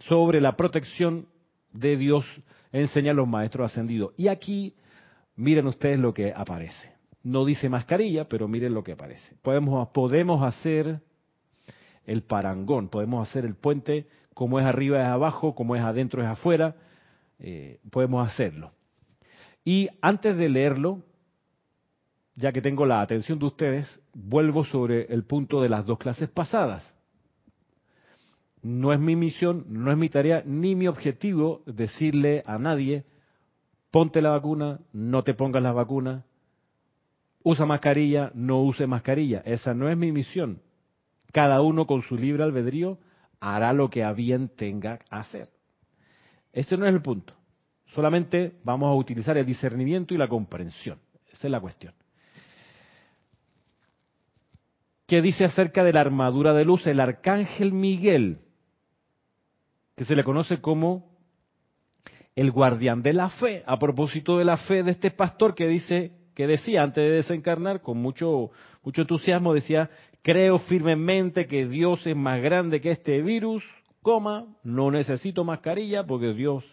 [0.00, 1.28] sobre la protección
[1.72, 2.24] de Dios
[2.72, 4.12] enseñan los maestros ascendidos.
[4.16, 4.74] Y aquí
[5.36, 6.94] miren ustedes lo que aparece.
[7.22, 9.36] No dice mascarilla, pero miren lo que aparece.
[9.42, 11.00] Podemos, hacer
[12.04, 16.28] el parangón, podemos hacer el puente como es arriba es abajo, como es adentro es
[16.28, 16.74] afuera,
[17.38, 18.72] eh, podemos hacerlo.
[19.64, 21.02] Y antes de leerlo,
[22.36, 26.28] ya que tengo la atención de ustedes, vuelvo sobre el punto de las dos clases
[26.28, 26.94] pasadas.
[28.62, 33.04] No es mi misión, no es mi tarea, ni mi objetivo decirle a nadie,
[33.90, 36.24] ponte la vacuna, no te pongas la vacuna,
[37.42, 39.42] usa mascarilla, no use mascarilla.
[39.44, 40.60] Esa no es mi misión.
[41.30, 42.98] cada uno con su libre albedrío
[43.40, 45.48] hará lo que a bien tenga hacer.
[46.52, 47.34] Ese no es el punto.
[47.86, 50.98] Solamente vamos a utilizar el discernimiento y la comprensión.
[51.32, 51.92] Esa es la cuestión.
[55.06, 56.86] ¿Qué dice acerca de la armadura de luz?
[56.86, 58.38] El arcángel Miguel,
[59.96, 61.14] que se le conoce como
[62.34, 66.12] el guardián de la fe, a propósito de la fe de este pastor que dice,
[66.34, 68.50] que decía antes de desencarnar, con mucho,
[68.82, 69.90] mucho entusiasmo, decía,
[70.22, 73.62] creo firmemente que Dios es más grande que este virus,
[74.02, 76.64] coma, no necesito mascarilla porque Dios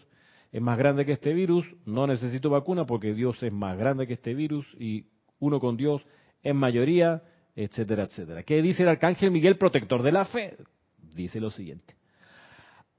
[0.53, 4.13] es más grande que este virus, no necesito vacuna porque Dios es más grande que
[4.13, 5.05] este virus y
[5.39, 6.01] uno con Dios
[6.43, 7.23] es mayoría,
[7.55, 8.43] etcétera, etcétera.
[8.43, 10.57] ¿Qué dice el arcángel Miguel, protector de la fe?
[11.13, 11.95] Dice lo siguiente.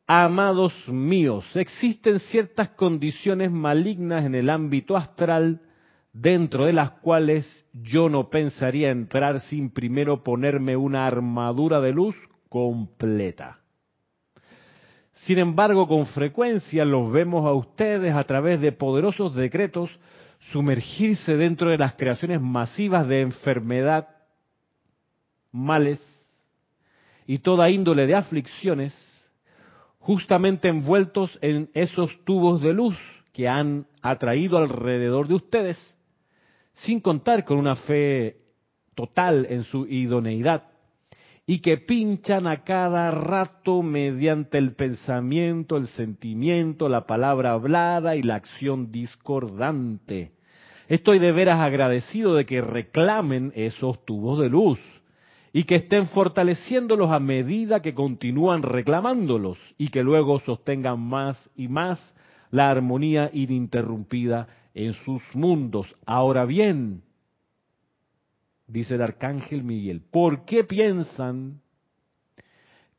[0.07, 5.61] Amados míos, existen ciertas condiciones malignas en el ámbito astral
[6.13, 12.17] dentro de las cuales yo no pensaría entrar sin primero ponerme una armadura de luz
[12.49, 13.61] completa.
[15.13, 19.91] Sin embargo, con frecuencia los vemos a ustedes a través de poderosos decretos
[20.51, 24.09] sumergirse dentro de las creaciones masivas de enfermedad,
[25.53, 26.01] males
[27.27, 28.95] y toda índole de aflicciones,
[29.99, 32.99] justamente envueltos en esos tubos de luz
[33.33, 35.95] que han atraído alrededor de ustedes,
[36.73, 38.39] sin contar con una fe
[38.95, 40.65] total en su idoneidad
[41.47, 48.23] y que pinchan a cada rato mediante el pensamiento, el sentimiento, la palabra hablada y
[48.23, 50.33] la acción discordante.
[50.89, 54.79] Estoy de veras agradecido de que reclamen esos tubos de luz
[55.53, 61.69] y que estén fortaleciéndolos a medida que continúan reclamándolos y que luego sostengan más y
[61.69, 62.15] más
[62.51, 65.95] la armonía ininterrumpida en sus mundos.
[66.07, 67.03] Ahora bien,
[68.67, 71.61] dice el arcángel Miguel, ¿por qué piensan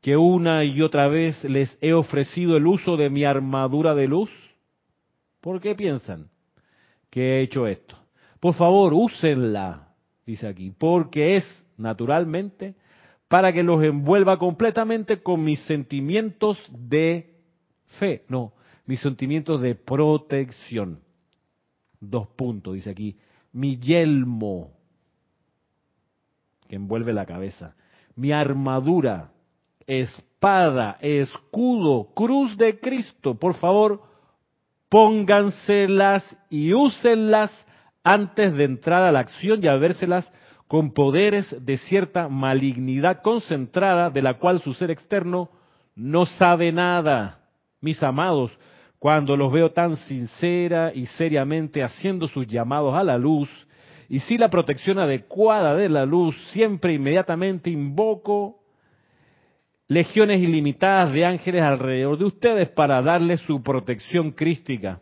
[0.00, 4.30] que una y otra vez les he ofrecido el uso de mi armadura de luz?
[5.40, 6.28] ¿Por qué piensan
[7.10, 7.96] que he hecho esto?
[8.38, 9.88] Por favor, úsenla,
[10.24, 12.74] dice aquí, porque es naturalmente
[13.28, 17.34] para que los envuelva completamente con mis sentimientos de
[17.98, 18.52] fe, no,
[18.86, 21.00] mis sentimientos de protección.
[22.00, 23.16] Dos puntos, dice aquí,
[23.52, 24.72] mi yelmo
[26.68, 27.74] que envuelve la cabeza,
[28.16, 29.32] mi armadura,
[29.86, 34.02] espada, escudo, cruz de Cristo, por favor,
[34.88, 37.50] pónganselas y úsenlas
[38.02, 40.30] antes de entrar a la acción y a vérselas
[40.68, 45.50] con poderes de cierta malignidad concentrada de la cual su ser externo
[45.94, 47.40] no sabe nada.
[47.80, 48.56] Mis amados,
[48.98, 53.50] cuando los veo tan sincera y seriamente haciendo sus llamados a la luz,
[54.08, 58.60] y si la protección adecuada de la luz, siempre inmediatamente invoco
[59.88, 65.00] legiones ilimitadas de ángeles alrededor de ustedes para darles su protección crística.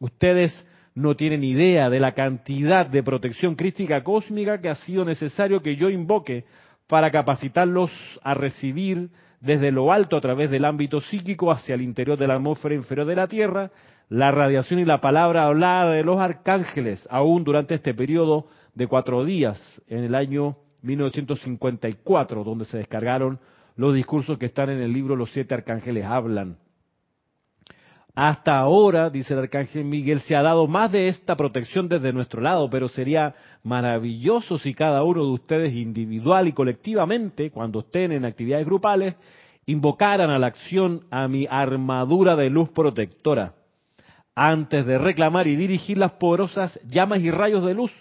[0.00, 5.62] Ustedes no tienen idea de la cantidad de protección crística cósmica que ha sido necesario
[5.62, 6.44] que yo invoque
[6.86, 7.90] para capacitarlos
[8.22, 12.34] a recibir desde lo alto a través del ámbito psíquico hacia el interior de la
[12.34, 13.70] atmósfera inferior de la Tierra
[14.12, 19.24] la radiación y la palabra hablada de los arcángeles, aún durante este periodo de cuatro
[19.24, 23.38] días, en el año 1954, donde se descargaron
[23.74, 26.58] los discursos que están en el libro Los siete arcángeles hablan.
[28.14, 32.42] Hasta ahora, dice el arcángel Miguel, se ha dado más de esta protección desde nuestro
[32.42, 38.26] lado, pero sería maravilloso si cada uno de ustedes individual y colectivamente, cuando estén en
[38.26, 39.14] actividades grupales,
[39.64, 43.54] invocaran a la acción a mi armadura de luz protectora
[44.34, 47.92] antes de reclamar y dirigir las poderosas llamas y rayos de luz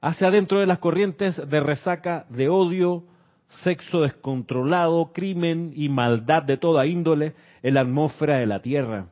[0.00, 3.04] hacia adentro de las corrientes de resaca de odio,
[3.62, 9.06] sexo descontrolado, crimen y maldad de toda índole en la atmósfera de la Tierra.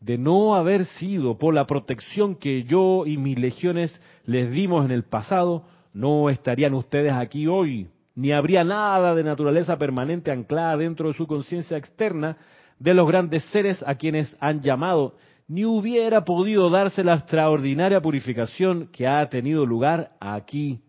[0.00, 4.90] De no haber sido por la protección que yo y mis legiones les dimos en
[4.90, 11.08] el pasado, no estarían ustedes aquí hoy, ni habría nada de naturaleza permanente anclada dentro
[11.08, 12.38] de su conciencia externa
[12.78, 15.16] de los grandes seres a quienes han llamado
[15.50, 20.80] ni hubiera podido darse la extraordinaria purificación que ha tenido lugar aquí.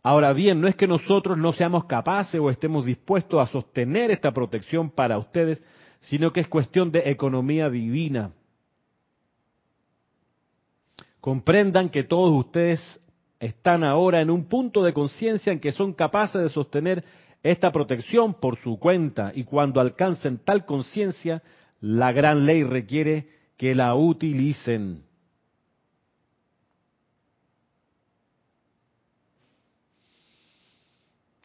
[0.00, 4.30] Ahora bien, no es que nosotros no seamos capaces o estemos dispuestos a sostener esta
[4.30, 5.60] protección para ustedes,
[6.04, 8.32] sino que es cuestión de economía divina.
[11.20, 13.00] Comprendan que todos ustedes
[13.40, 17.04] están ahora en un punto de conciencia en que son capaces de sostener
[17.42, 21.42] esta protección por su cuenta y cuando alcancen tal conciencia,
[21.80, 25.04] la gran ley requiere que la utilicen.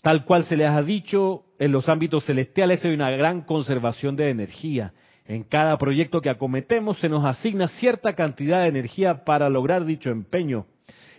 [0.02, 4.30] Tal cual se les ha dicho, en los ámbitos celestiales hay una gran conservación de
[4.30, 4.94] energía.
[5.26, 10.10] En cada proyecto que acometemos se nos asigna cierta cantidad de energía para lograr dicho
[10.10, 10.66] empeño.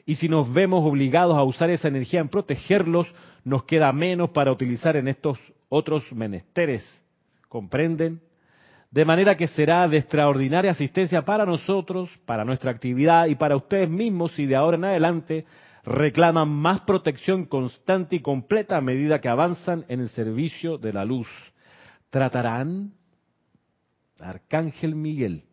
[0.07, 3.07] Y si nos vemos obligados a usar esa energía en protegerlos,
[3.45, 5.38] nos queda menos para utilizar en estos
[5.68, 6.84] otros menesteres.
[7.49, 8.20] ¿Comprenden?
[8.91, 13.88] De manera que será de extraordinaria asistencia para nosotros, para nuestra actividad y para ustedes
[13.88, 15.45] mismos si de ahora en adelante
[15.85, 21.05] reclaman más protección constante y completa a medida que avanzan en el servicio de la
[21.05, 21.28] luz.
[22.11, 22.93] Tratarán,
[24.18, 25.45] Arcángel Miguel,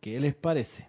[0.00, 0.88] ¿qué les parece?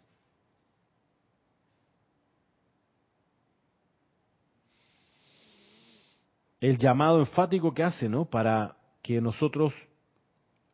[6.61, 8.25] El llamado enfático que hace, ¿no?
[8.25, 9.73] Para que nosotros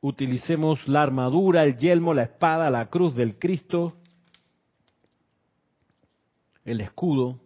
[0.01, 3.95] utilicemos la armadura, el yelmo, la espada, la cruz del Cristo
[6.65, 7.39] el escudo,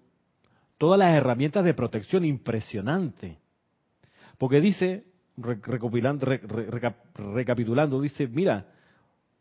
[0.78, 3.38] todas las herramientas de protección impresionante.
[4.38, 5.03] Porque dice,
[5.38, 6.26] recopilando,
[7.13, 8.65] recapitulando, dice, mira,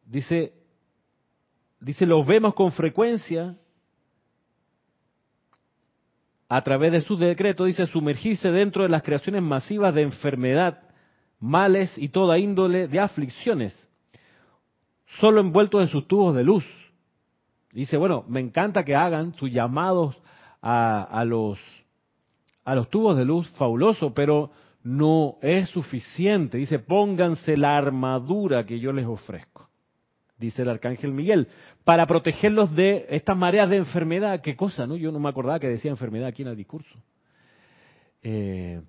[0.05, 0.53] dice,
[1.81, 3.57] dice, los vemos con frecuencia
[6.49, 10.83] a través de su decreto, dice, sumergirse dentro de las creaciones masivas de enfermedad,
[11.39, 13.89] males y toda índole de aflicciones,
[15.21, 16.65] solo envueltos en sus tubos de luz.
[17.79, 20.21] Dice, bueno, me encanta que hagan sus llamados
[20.61, 21.61] a, los,
[22.65, 24.51] a los tubos de luz, fabuloso, pero
[24.83, 26.59] no es suficiente.
[26.59, 29.69] Dice, pónganse la armadura que yo les ofrezco,
[30.39, 31.47] dice el arcángel Miguel,
[31.85, 34.41] para protegerlos de estas mareas de enfermedad.
[34.41, 34.97] ¿Qué cosa, no?
[34.97, 36.99] Yo no me acordaba que decía enfermedad aquí en el discurso.
[38.25, 38.83] Eh,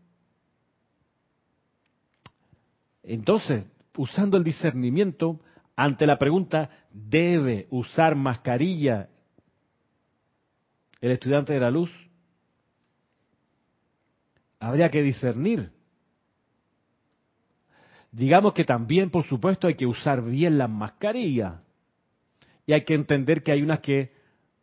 [3.03, 3.65] entonces,
[3.95, 5.41] usando el discernimiento,
[5.81, 9.07] ante la pregunta, ¿debe usar mascarilla
[10.99, 11.89] el estudiante de la luz?
[14.59, 15.71] Habría que discernir.
[18.11, 21.61] Digamos que también, por supuesto, hay que usar bien las mascarillas.
[22.65, 24.11] Y hay que entender que hay unas que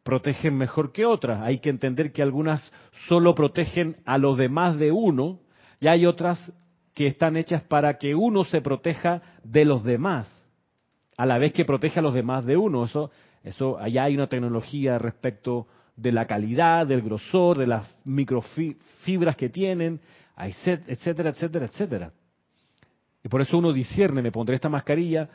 [0.02, 1.40] protegen mejor que otras.
[1.40, 2.70] Hay que entender que algunas
[3.08, 5.40] solo protegen a los demás de uno
[5.80, 6.52] y hay otras
[6.92, 10.36] que están hechas para que uno se proteja de los demás
[11.16, 12.84] a la vez que protege a los demás de uno.
[12.84, 13.10] Eso,
[13.42, 19.48] eso, allá hay una tecnología respecto de la calidad, del grosor, de las microfibras que
[19.48, 20.00] tienen,
[20.36, 22.12] etcétera, etcétera, etcétera.
[23.24, 25.28] Y por eso uno discierne, me pondré esta mascarilla.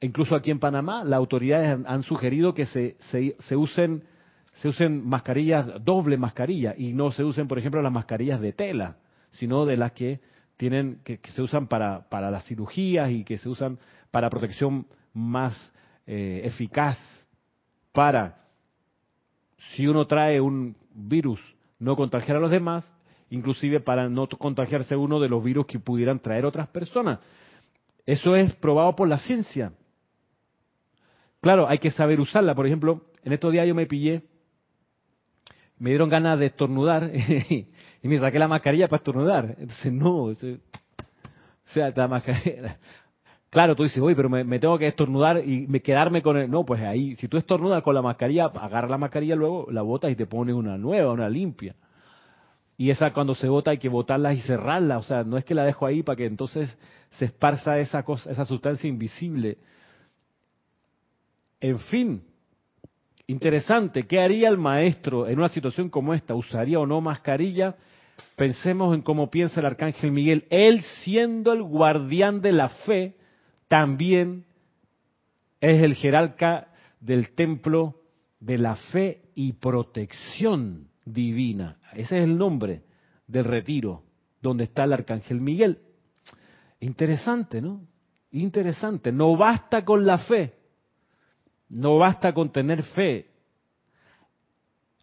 [0.00, 4.04] Incluso aquí en Panamá, las autoridades han, sugerido que se, se, usen
[4.52, 8.96] se usen mascarillas, doble mascarilla, y no se usen, por ejemplo, las mascarillas de tela,
[9.30, 10.20] sino de las que
[10.56, 13.78] tienen, que, que se usan para, para las cirugías y que se usan
[14.10, 15.72] para protección más
[16.06, 16.98] eh, eficaz
[17.92, 18.44] para,
[19.74, 21.40] si uno trae un virus,
[21.78, 22.90] no contagiar a los demás,
[23.30, 27.18] inclusive para no contagiarse uno de los virus que pudieran traer otras personas.
[28.06, 29.72] Eso es probado por la ciencia.
[31.40, 32.54] Claro, hay que saber usarla.
[32.54, 34.22] Por ejemplo, en estos días yo me pillé,
[35.78, 37.68] me dieron ganas de estornudar y
[38.02, 39.56] me saqué la mascarilla para estornudar.
[39.58, 40.34] Entonces, no, o
[41.64, 42.78] sea, la mascarilla,
[43.50, 46.50] Claro, tú dices, uy, pero me, tengo que estornudar y me quedarme con el...
[46.50, 50.10] No, pues ahí, si tú estornudas con la mascarilla, agarra la mascarilla luego, la botas
[50.10, 51.74] y te pones una nueva, una limpia.
[52.76, 55.54] Y esa cuando se bota hay que botarla y cerrarla, o sea, no es que
[55.54, 56.76] la dejo ahí para que entonces
[57.10, 59.58] se esparza esa cosa, esa sustancia invisible.
[61.60, 62.22] En fin,
[63.26, 66.36] interesante, ¿qué haría el maestro en una situación como esta?
[66.36, 67.74] ¿Usaría o no mascarilla?
[68.36, 73.17] Pensemos en cómo piensa el arcángel Miguel, él siendo el guardián de la fe,
[73.68, 74.44] también
[75.60, 76.68] es el jerarca
[77.00, 78.00] del templo
[78.40, 81.78] de la fe y protección divina.
[81.92, 82.82] Ese es el nombre
[83.26, 84.04] del retiro,
[84.40, 85.78] donde está el arcángel Miguel.
[86.80, 87.82] Interesante, ¿no?
[88.30, 89.12] Interesante.
[89.12, 90.54] No basta con la fe,
[91.68, 93.30] no basta con tener fe,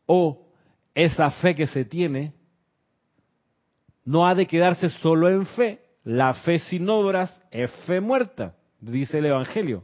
[0.05, 0.47] o
[0.93, 2.33] esa fe que se tiene
[4.05, 9.19] no ha de quedarse solo en fe, la fe sin obras es fe muerta, dice
[9.19, 9.83] el Evangelio.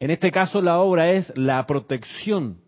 [0.00, 2.58] En este caso la obra es la protección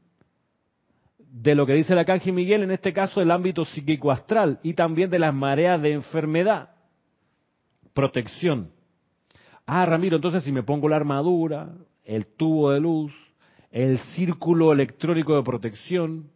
[1.18, 4.75] de lo que dice el arcángel Miguel, en este caso el ámbito psíquico astral y
[4.75, 6.70] también de las mareas de enfermedad.
[7.93, 8.70] Protección.
[9.66, 13.12] Ah, Ramiro, entonces si me pongo la armadura, el tubo de luz,
[13.72, 16.31] el círculo electrónico de protección,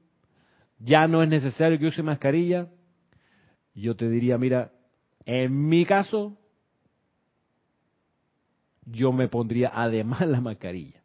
[0.78, 2.68] ya no es necesario que use mascarilla.
[3.74, 4.72] Yo te diría, mira,
[5.24, 6.37] en mi caso,
[8.90, 11.02] yo me pondría además la mascarilla.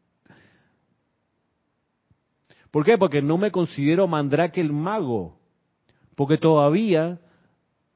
[2.71, 2.97] ¿Por qué?
[2.97, 5.38] Porque no me considero mandrake el mago.
[6.15, 7.19] Porque todavía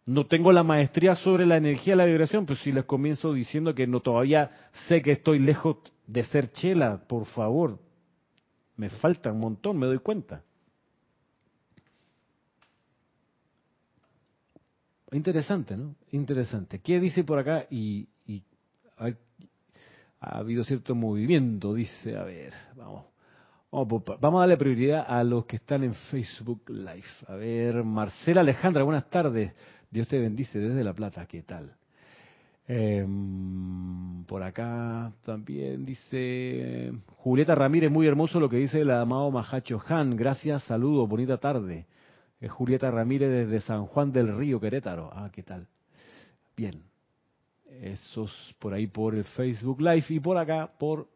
[0.06, 2.46] no tengo la maestría sobre la energía de la vibración.
[2.46, 4.52] Pues si les comienzo diciendo que no todavía
[4.88, 7.80] sé que estoy lejos de ser chela, por favor.
[8.76, 10.44] Me falta un montón, me doy cuenta.
[15.12, 15.96] Interesante, ¿no?
[16.12, 16.80] Interesante.
[16.80, 17.66] ¿Qué dice por acá?
[17.70, 18.08] Y,
[20.20, 23.06] ha, habido cierto movimiento, dice, a ver, vamos.
[23.70, 27.04] Vamos, a darle prioridad a los que están en Facebook Live.
[27.28, 29.54] A ver, Marcela Alejandra, buenas tardes.
[29.92, 31.76] Dios te bendice desde La Plata, ¿qué tal?
[32.66, 39.82] Em, por acá también dice Julieta Ramírez, muy hermoso lo que dice el amado Mahacho
[39.88, 40.16] Han.
[40.16, 41.88] Gracias, saludos, bonita tarde.
[42.50, 45.10] Julieta Ramírez desde San Juan del Río, Querétaro.
[45.14, 45.68] Ah, ¿qué tal?
[46.56, 46.84] Bien.
[47.82, 51.08] Esos por ahí por el Facebook Live y por acá por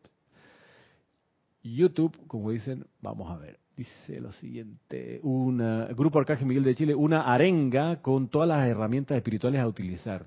[1.63, 3.59] YouTube, como dicen, vamos a ver.
[3.75, 9.17] Dice lo siguiente, una Grupo Arcángel Miguel de Chile, una arenga con todas las herramientas
[9.17, 10.25] espirituales a utilizar.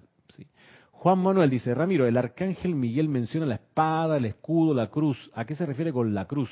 [0.90, 5.30] Juan Manuel dice, Ramiro, el arcángel Miguel menciona la espada, el escudo, la cruz.
[5.34, 6.50] ¿A qué se refiere con la cruz?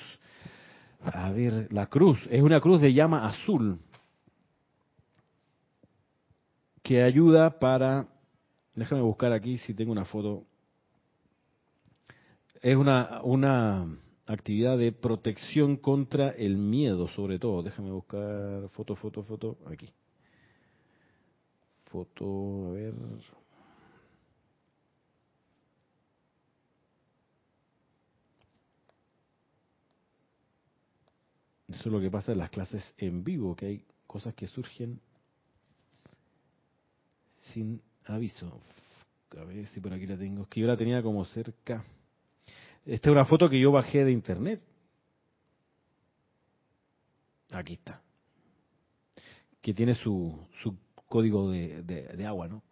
[1.00, 3.78] A ver, la cruz es una cruz de llama azul
[6.82, 8.08] que ayuda para,
[8.74, 10.46] déjame buscar aquí si tengo una foto.
[12.60, 17.62] Es una, una actividad de protección contra el miedo, sobre todo.
[17.62, 19.88] Déjame buscar foto, foto, foto, aquí.
[21.84, 22.94] Foto, a ver.
[31.68, 35.00] Eso es lo que pasa en las clases en vivo, que hay cosas que surgen
[37.52, 38.60] sin aviso.
[39.38, 40.42] A ver si por aquí la tengo.
[40.42, 41.84] Es que yo la tenía como cerca.
[42.84, 44.60] Esta es una foto que yo bajé de internet.
[47.52, 48.00] Aquí está.
[49.60, 50.76] Que tiene su, su
[51.06, 52.62] código de, de, agua, ¿no?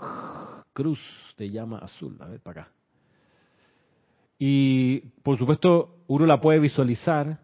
[0.72, 0.98] Cruz
[1.36, 2.16] de llama azul.
[2.20, 2.72] A ver, para acá.
[4.38, 7.40] Y por supuesto, uno la puede visualizar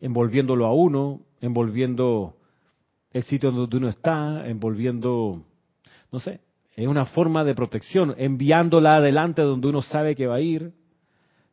[0.00, 2.36] envolviéndolo a uno, envolviendo
[3.12, 5.44] el sitio donde uno está, envolviendo,
[6.10, 6.40] no sé,
[6.76, 10.72] es una forma de protección, enviándola adelante donde uno sabe que va a ir.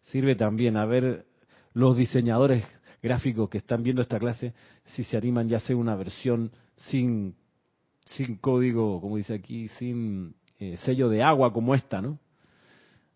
[0.02, 1.26] Sirve también a ver
[1.74, 2.66] los diseñadores
[3.02, 4.54] gráficos que están viendo esta clase,
[4.84, 7.36] si se animan ya a hacer una versión sin,
[8.06, 12.20] sin código, como dice aquí, sin eh, sello de agua como esta, ¿no?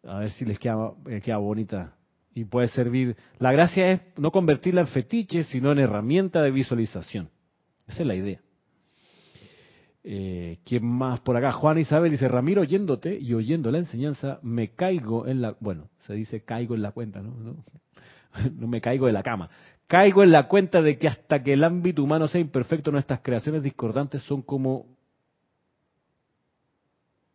[0.03, 1.97] A ver si les queda, les queda bonita
[2.34, 3.18] y puede servir.
[3.39, 7.30] La gracia es no convertirla en fetiche, sino en herramienta de visualización.
[7.86, 8.39] Esa es la idea.
[10.10, 11.51] Eh, ¿Quién más por acá?
[11.51, 15.58] Juan Isabel dice, Ramiro, oyéndote y oyendo la enseñanza, me caigo en la...
[15.60, 17.32] Bueno, se dice caigo en la cuenta, ¿no?
[17.32, 17.55] No,
[18.58, 19.49] no me caigo de la cama.
[19.86, 23.64] Caigo en la cuenta de que hasta que el ámbito humano sea imperfecto, nuestras creaciones
[23.64, 24.86] discordantes son como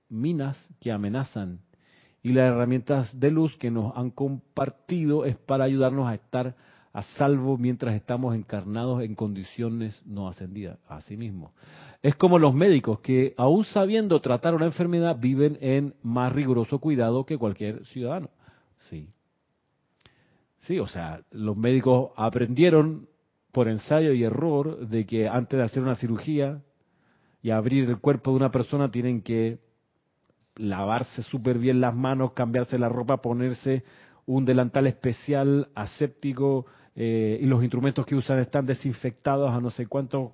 [0.09, 1.61] minas que amenazan
[2.23, 6.55] y las herramientas de luz que nos han compartido es para ayudarnos a estar
[6.93, 10.79] a salvo mientras estamos encarnados en condiciones no ascendidas.
[10.89, 11.53] Así mismo.
[12.03, 17.25] Es como los médicos que, aún sabiendo tratar una enfermedad, viven en más riguroso cuidado
[17.25, 18.29] que cualquier ciudadano.
[18.91, 19.09] Sí.
[20.59, 23.09] Sí, o sea, los médicos aprendieron
[23.53, 26.63] por ensayo y error de que antes de hacer una cirugía
[27.43, 29.59] y abrir el cuerpo de una persona tienen que
[30.57, 33.85] lavarse súper bien las manos, cambiarse la ropa, ponerse
[34.27, 39.87] un delantal especial aséptico eh, y los instrumentos que usan están desinfectados a no sé
[39.87, 40.33] cuántos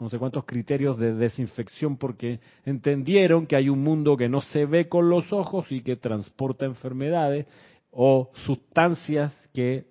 [0.00, 4.66] no sé cuántos criterios de desinfección porque entendieron que hay un mundo que no se
[4.66, 7.46] ve con los ojos y que transporta enfermedades
[7.92, 9.86] o sustancias que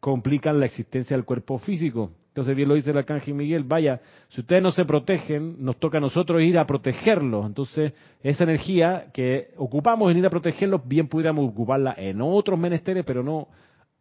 [0.00, 2.10] complican la existencia del cuerpo físico.
[2.28, 5.98] Entonces bien lo dice el arcángel Miguel, vaya, si ustedes no se protegen, nos toca
[5.98, 7.46] a nosotros ir a protegerlos.
[7.46, 7.92] Entonces
[8.22, 13.22] esa energía que ocupamos en ir a protegerlos, bien pudiéramos ocuparla en otros menesteres, pero
[13.22, 13.48] no.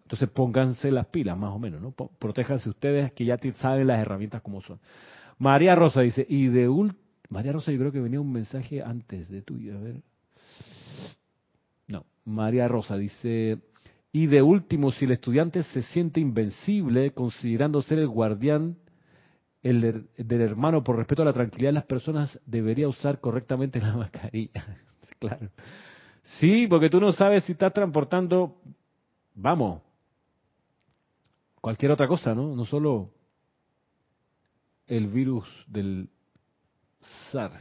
[0.05, 1.91] Entonces pónganse las pilas, más o menos, ¿no?
[1.91, 4.79] Protéjanse ustedes que ya saben las herramientas como son.
[5.39, 6.95] María Rosa dice, y de ult
[7.29, 10.03] María Rosa yo creo que venía un mensaje antes de tuyo, a ver.
[11.87, 13.59] No, María Rosa dice,
[14.11, 18.77] y de último, si el estudiante se siente invencible, considerando ser el guardián
[19.63, 23.93] el, del hermano por respeto a la tranquilidad de las personas, debería usar correctamente la
[23.97, 24.63] mascarilla.
[25.19, 25.49] claro.
[26.39, 28.61] Sí, porque tú no sabes si estás transportando,
[29.33, 29.81] vamos,
[31.65, 32.55] cualquier otra cosa, ¿no?
[32.55, 33.09] No solo
[34.85, 36.11] el virus del
[37.31, 37.59] SARS.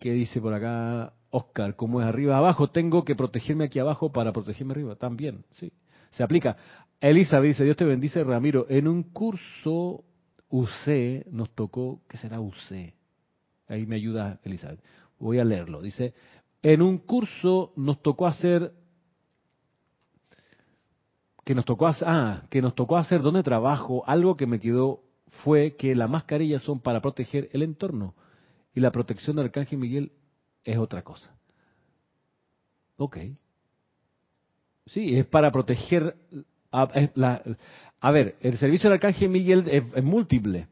[0.00, 1.12] ¿Qué dice por acá?
[1.30, 4.96] Oscar, como es arriba abajo, tengo que protegerme aquí abajo para protegerme arriba.
[4.96, 5.72] También, sí.
[6.10, 6.56] Se aplica.
[7.00, 8.66] Elisa dice, Dios te bendice, Ramiro.
[8.68, 10.02] En un curso
[10.48, 12.92] UC nos tocó, ¿qué será UC?
[13.68, 14.74] Ahí me ayuda Elisa.
[15.20, 15.80] Voy a leerlo.
[15.80, 16.12] Dice,
[16.60, 18.72] en un curso nos tocó hacer
[21.44, 25.00] que nos tocó hacer, ah, que nos tocó hacer donde trabajo, algo que me quedó
[25.42, 28.14] fue que las mascarillas son para proteger el entorno
[28.74, 30.12] y la protección del arcángel Miguel
[30.64, 31.34] es otra cosa.
[32.96, 33.18] Ok.
[34.86, 36.16] Sí, es para proteger.
[36.70, 40.66] A, ver, el servicio del arcángel Miguel es, múltiple.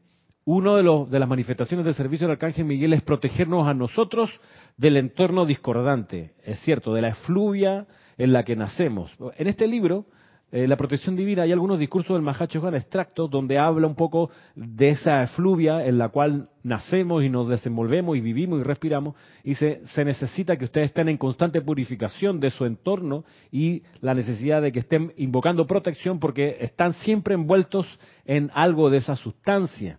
[0.45, 4.29] Uno de, los, de las manifestaciones del servicio del arcángel Miguel es protegernos a nosotros
[4.75, 9.11] del entorno discordante, es cierto, de la efluvia en la que nacemos.
[9.37, 10.05] En este libro
[10.53, 14.89] eh, la protección divina, hay algunos discursos del Mahacho extractos donde habla un poco de
[14.89, 19.81] esa efluvia en la cual nacemos y nos desenvolvemos y vivimos y respiramos, y se,
[19.87, 24.71] se necesita que ustedes estén en constante purificación de su entorno y la necesidad de
[24.71, 27.87] que estén invocando protección porque están siempre envueltos
[28.23, 29.97] en algo de esa sustancia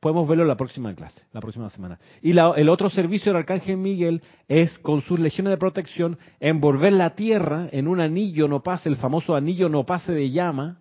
[0.00, 1.98] podemos verlo la próxima clase, la próxima semana.
[2.22, 7.14] Y el otro servicio del Arcángel Miguel es, con sus legiones de protección, envolver la
[7.14, 10.80] tierra en un anillo no pase, el famoso anillo no pase de llama,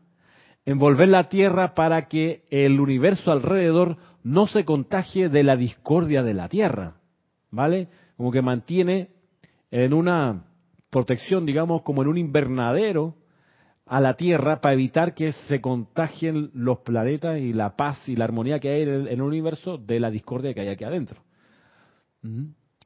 [0.66, 6.34] envolver la tierra para que el universo alrededor no se contagie de la discordia de
[6.34, 6.96] la tierra,
[7.52, 7.90] ¿vale?
[8.16, 9.10] Como que mantiene
[9.72, 10.46] en una
[10.90, 13.16] protección, digamos, como en un invernadero,
[13.90, 18.26] a la Tierra para evitar que se contagien los planetas y la paz y la
[18.26, 21.24] armonía que hay en el, universo de la discordia que hay aquí adentro.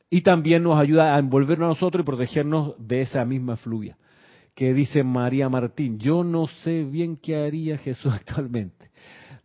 [0.09, 3.97] Y también nos ayuda a envolvernos a nosotros y protegernos de esa misma fluvia.
[4.55, 8.89] Que dice María Martín, yo no sé bien qué haría Jesús actualmente.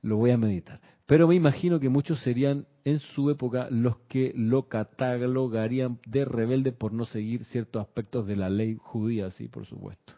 [0.00, 0.80] Lo voy a meditar.
[1.06, 6.70] Pero me imagino que muchos serían en su época los que lo catalogarían de rebelde
[6.70, 10.14] por no seguir ciertos aspectos de la ley judía, sí, por supuesto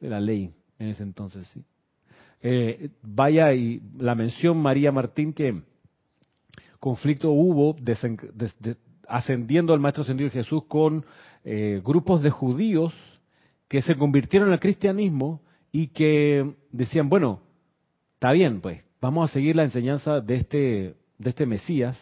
[0.00, 1.62] de la ley en ese entonces, sí.
[2.42, 5.62] Eh, vaya y la mención María Martín que
[6.78, 7.76] conflicto hubo
[9.06, 11.04] ascendiendo al Maestro Ascendido Jesús con
[11.44, 12.94] eh, grupos de judíos
[13.68, 17.40] que se convirtieron al cristianismo y que decían, bueno,
[18.14, 21.98] está bien, pues, vamos a seguir la enseñanza de este, de este Mesías,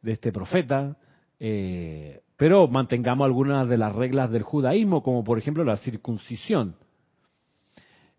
[0.00, 0.96] de este profeta,
[1.40, 6.76] eh, pero mantengamos algunas de las reglas del judaísmo, como por ejemplo la circuncisión.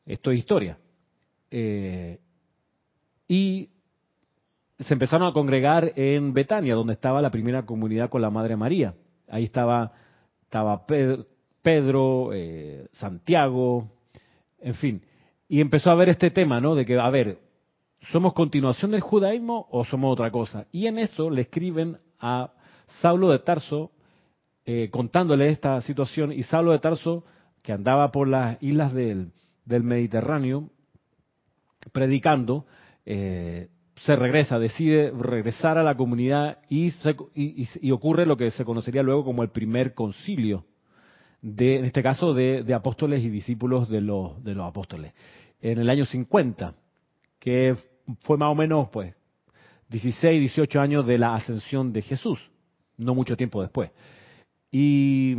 [0.08, 0.78] Esto es historia.
[1.52, 2.20] Eh,
[3.28, 3.70] y
[4.80, 8.94] se empezaron a congregar en Betania, donde estaba la primera comunidad con la Madre María.
[9.28, 9.92] Ahí estaba,
[10.44, 10.86] estaba
[11.62, 13.92] Pedro, eh, Santiago,
[14.60, 15.02] en fin.
[15.50, 16.76] Y empezó a ver este tema, ¿no?
[16.76, 17.40] De que, a ver,
[18.12, 20.68] ¿somos continuación del judaísmo o somos otra cosa?
[20.72, 22.52] Y en eso le escriben a
[23.02, 23.92] Saulo de Tarso,
[24.66, 27.26] eh, contándole esta situación, y Saulo de Tarso,
[27.64, 29.32] que andaba por las islas del
[29.68, 30.70] del Mediterráneo,
[31.92, 32.66] predicando,
[33.06, 33.68] eh,
[34.02, 36.94] se regresa, decide regresar a la comunidad y,
[37.36, 40.66] y, ocurre lo que se conocería luego como el primer concilio,
[41.42, 45.14] de, en este caso de, apóstoles y discípulos de los, de los apóstoles,
[45.62, 46.76] en el año 50,
[47.40, 47.76] que
[48.22, 49.16] fue más o menos pues
[49.90, 52.40] 16, 18 años de la ascensión de Jesús,
[52.98, 53.92] no mucho tiempo después.
[54.72, 55.36] Y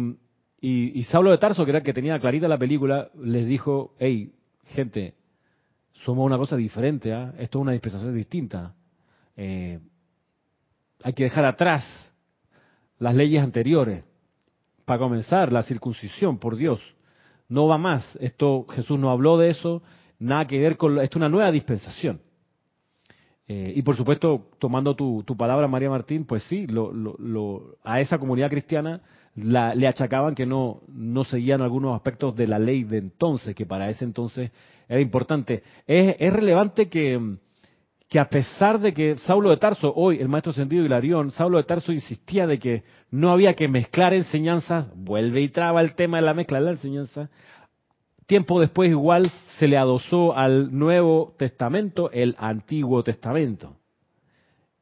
[0.60, 4.32] y, Saulo de Tarso, que era el que tenía clarita la película, les dijo, hey,
[4.64, 5.14] gente,
[6.04, 7.32] somos una cosa diferente, ¿ah?
[7.38, 8.74] esto es una dispensación distinta.
[9.36, 9.78] Eh,
[11.04, 11.84] hay que dejar atrás
[12.98, 14.04] las leyes anteriores.
[14.84, 16.80] Para comenzar, la circuncisión, por Dios.
[17.48, 18.16] No va más.
[18.20, 19.82] Esto Jesús no habló de eso,
[20.18, 20.98] nada que ver con...
[20.98, 22.20] Esto es una nueva dispensación.
[23.50, 26.66] Eh, y por supuesto, tomando tu, palabra, María Martín, pues sí,
[27.82, 29.00] a esa comunidad cristiana
[29.34, 33.88] le achacaban que no, no seguían algunos aspectos de la ley de entonces, que para
[33.88, 34.50] ese entonces
[34.86, 35.62] era importante.
[35.86, 37.36] Es, relevante que,
[38.10, 41.64] que, a pesar de que Saulo de Tarso, hoy el maestro sentido Hilarión, Saulo de
[41.64, 46.26] Tarso insistía de que no había que mezclar enseñanzas, vuelve y traba el tema de
[46.26, 47.30] la mezcla de la enseñanza,
[48.28, 53.76] tiempo después igual se le adosó al Nuevo Testamento el Antiguo Testamento.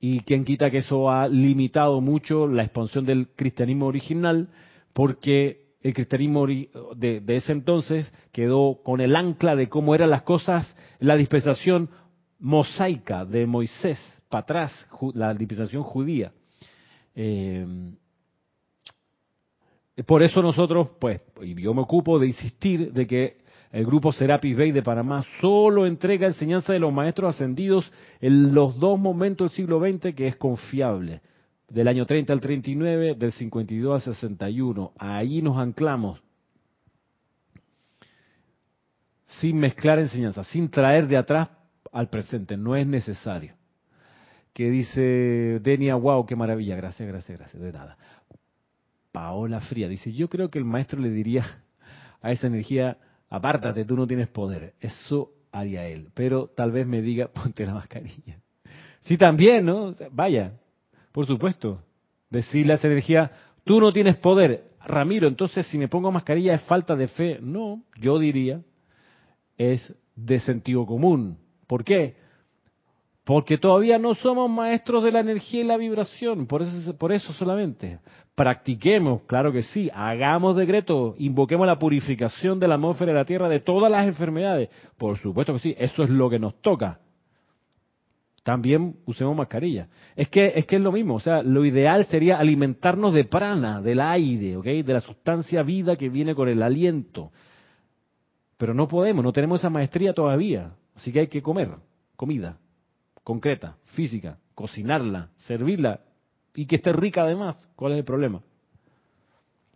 [0.01, 4.49] Y quien quita que eso ha limitado mucho la expansión del cristianismo original,
[4.92, 6.44] porque el cristianismo
[6.97, 11.88] de, ese entonces quedó con el ancla de cómo eran las cosas, la dispensación
[12.40, 16.32] mosaica de Moisés, para atrás, la dispensación judía.
[17.14, 17.64] Eh,
[20.05, 23.38] por eso nosotros, pues, y yo me ocupo de insistir de que
[23.72, 27.90] el grupo Serapis Bay de Panamá solo entrega enseñanza de los maestros ascendidos
[28.20, 31.22] en los dos momentos del siglo XX que es confiable.
[31.68, 34.92] Del año 30 al 39, del 52 al 61.
[34.99, 36.20] Ahí nos anclamos.
[39.40, 41.49] sin mezclar enseñanza, sin traer de atrás
[41.92, 42.57] al presente.
[42.57, 43.55] No es necesario.
[44.53, 47.97] Que dice Denia, wow, qué maravilla, gracias, gracias, gracias, de nada.
[49.16, 51.42] Paola Fría dice, yo creo que el maestro le diría
[52.20, 52.98] a esa energía,
[53.30, 54.74] apártate, tú no tienes poder.
[54.78, 56.10] Eso haría él.
[56.12, 58.38] Pero tal vez me diga, ponte la mascarilla.
[59.00, 59.94] Sí, también, ¿no?
[60.12, 60.52] Vaya,
[61.12, 61.80] por supuesto.
[62.28, 63.30] Decirle a esa energía,
[63.64, 64.64] tú no tienes poder.
[64.84, 67.38] Ramiro, entonces si me pongo mascarilla es falta de fe.
[67.40, 68.60] No, yo diría,
[69.56, 71.38] es de sentido común.
[71.66, 72.16] ¿Por qué?
[73.27, 77.33] Porque todavía no somos maestros de la energía y la vibración, por eso, por eso
[77.33, 77.99] solamente.
[78.37, 83.49] Practiquemos, claro que sí, hagamos decreto, invoquemos la purificación de la atmósfera de la Tierra
[83.49, 84.68] de todas las enfermedades.
[84.97, 87.01] Por supuesto que sí, eso es lo que nos toca.
[88.45, 89.89] También usemos mascarilla.
[90.14, 93.83] Es que, es que es lo mismo, o sea, lo ideal sería alimentarnos de prana,
[93.83, 94.66] del aire, ¿ok?
[94.66, 97.33] De la sustancia vida que viene con el aliento.
[98.57, 100.74] Pero no podemos, no tenemos esa maestría todavía.
[100.95, 101.70] Así que hay que comer
[102.14, 102.59] comida
[103.27, 105.99] concreta, física, cocinarla, servirla
[106.55, 107.68] y que esté rica además.
[107.74, 108.41] ¿Cuál es el problema?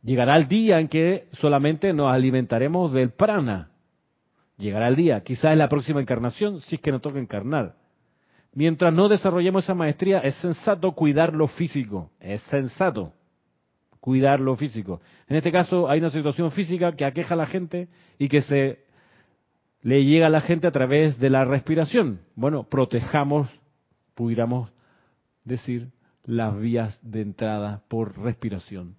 [0.04, 3.72] Llegará el día en que solamente nos alimentaremos del prana.
[4.56, 7.74] Llegará el día, quizás en la próxima encarnación, si es que nos toca encarnar.
[8.54, 12.12] Mientras no desarrollemos esa maestría, es sensato cuidar lo físico.
[12.20, 13.14] Es sensato
[13.98, 15.00] cuidar lo físico.
[15.26, 18.89] En este caso hay una situación física que aqueja a la gente y que se
[19.82, 22.20] le llega a la gente a través de la respiración.
[22.34, 23.48] Bueno, protejamos,
[24.14, 24.70] pudiéramos
[25.44, 25.88] decir,
[26.24, 28.96] las vías de entrada por respiración.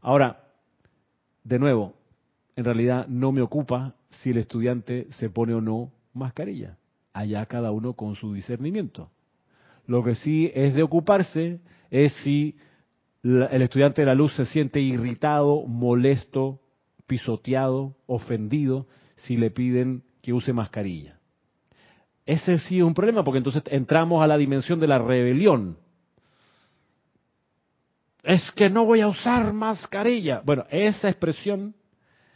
[0.00, 0.44] Ahora,
[1.44, 1.94] de nuevo,
[2.56, 6.78] en realidad no me ocupa si el estudiante se pone o no mascarilla.
[7.12, 9.10] Allá cada uno con su discernimiento.
[9.86, 12.56] Lo que sí es de ocuparse es si
[13.22, 16.60] el estudiante de la luz se siente irritado, molesto,
[17.06, 18.86] pisoteado, ofendido,
[19.22, 21.18] si le piden que use mascarilla.
[22.24, 25.78] Ese sí es un problema porque entonces entramos a la dimensión de la rebelión.
[28.22, 30.42] Es que no voy a usar mascarilla.
[30.44, 31.74] Bueno, esa expresión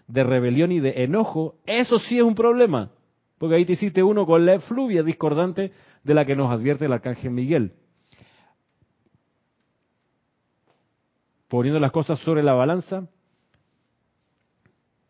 [0.08, 2.90] de rebelión y de enojo, eso sí es un problema.
[3.38, 5.72] Porque ahí te hiciste uno con la efluvia discordante
[6.02, 7.74] de la que nos advierte el arcángel Miguel.
[11.48, 13.08] Poniendo las cosas sobre la balanza,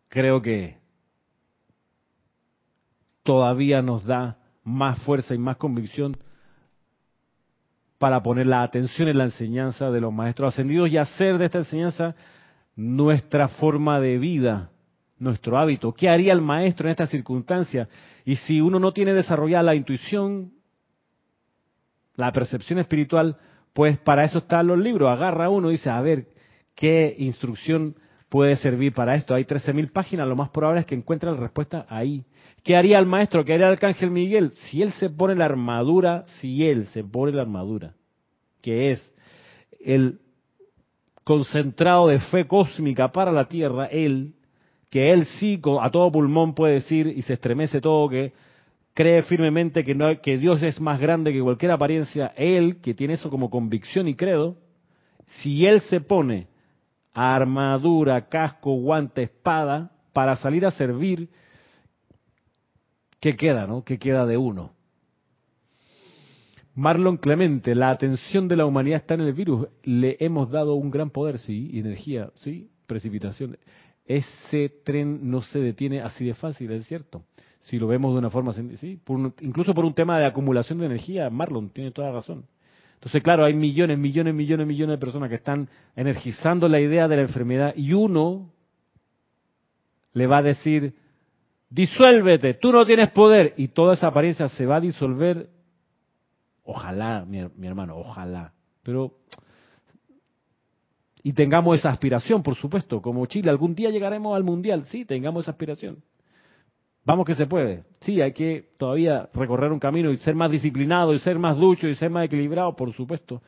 [0.09, 0.77] creo que
[3.27, 6.15] todavía nos da más fuerza y más convicción
[7.97, 11.57] para poner la atención en la enseñanza de los maestros ascendidos y hacer de esta
[11.57, 12.15] enseñanza
[12.77, 14.71] nuestra forma de vida,
[15.19, 15.91] nuestro hábito.
[15.91, 17.89] ¿Qué haría el maestro en esta circunstancia?
[18.23, 20.53] Y si uno no tiene desarrollada la intuición,
[22.15, 23.35] la percepción espiritual,
[23.73, 25.11] pues para eso están los libros.
[25.11, 26.29] Agarra uno y dice, a ver,
[26.75, 27.97] ¿qué instrucción
[28.29, 29.33] puede servir para esto?
[29.33, 32.25] Hay 13.000 páginas, lo más probable es que encuentre la respuesta ahí.
[32.63, 33.45] ¿Qué haría el maestro?
[33.45, 34.51] ¿Qué haría el arcángel Miguel?
[34.55, 37.93] Si él se pone la armadura, si él se pone la armadura,
[38.61, 39.13] que es
[39.79, 40.19] el
[41.23, 44.33] concentrado de fe cósmica para la Tierra, él,
[44.89, 48.33] que él sí a todo pulmón puede decir y se estremece todo que
[48.93, 53.13] cree firmemente que, no, que Dios es más grande que cualquier apariencia, él, que tiene
[53.13, 54.57] eso como convicción y credo,
[55.25, 56.47] si él se pone
[57.17, 61.29] armadura, casco, guante, espada, para salir a servir,
[63.19, 63.83] ¿qué queda, no?
[63.83, 64.73] ¿Qué queda de uno?
[66.75, 69.67] Marlon Clemente, la atención de la humanidad está en el virus.
[69.81, 73.57] Le hemos dado un gran poder, sí, energía, sí, precipitación.
[74.05, 77.23] Ese tren no se detiene así de fácil, es cierto.
[77.61, 79.01] Si lo vemos de una forma, sí,
[79.41, 82.45] incluso por un tema de acumulación de energía, Marlon tiene toda razón.
[82.97, 87.15] Entonces, claro, hay millones, millones, millones, millones de personas que están energizando la idea de
[87.15, 88.51] la enfermedad y uno
[90.13, 90.95] le va a decir,
[91.69, 95.49] disuélvete, tú no tienes poder y toda esa apariencia se va a disolver.
[96.63, 98.53] Ojalá, mi, mi hermano, ojalá.
[98.81, 99.13] Pero
[101.27, 105.43] y tengamos esa aspiración, por supuesto, como Chile, algún día llegaremos al mundial, sí, tengamos
[105.43, 106.01] esa aspiración.
[107.07, 107.85] Vamos que se puede.
[108.01, 111.87] Sí, hay que todavía recorrer un camino y ser más disciplinado y ser más ducho
[111.87, 113.41] y ser más equilibrado, por supuesto.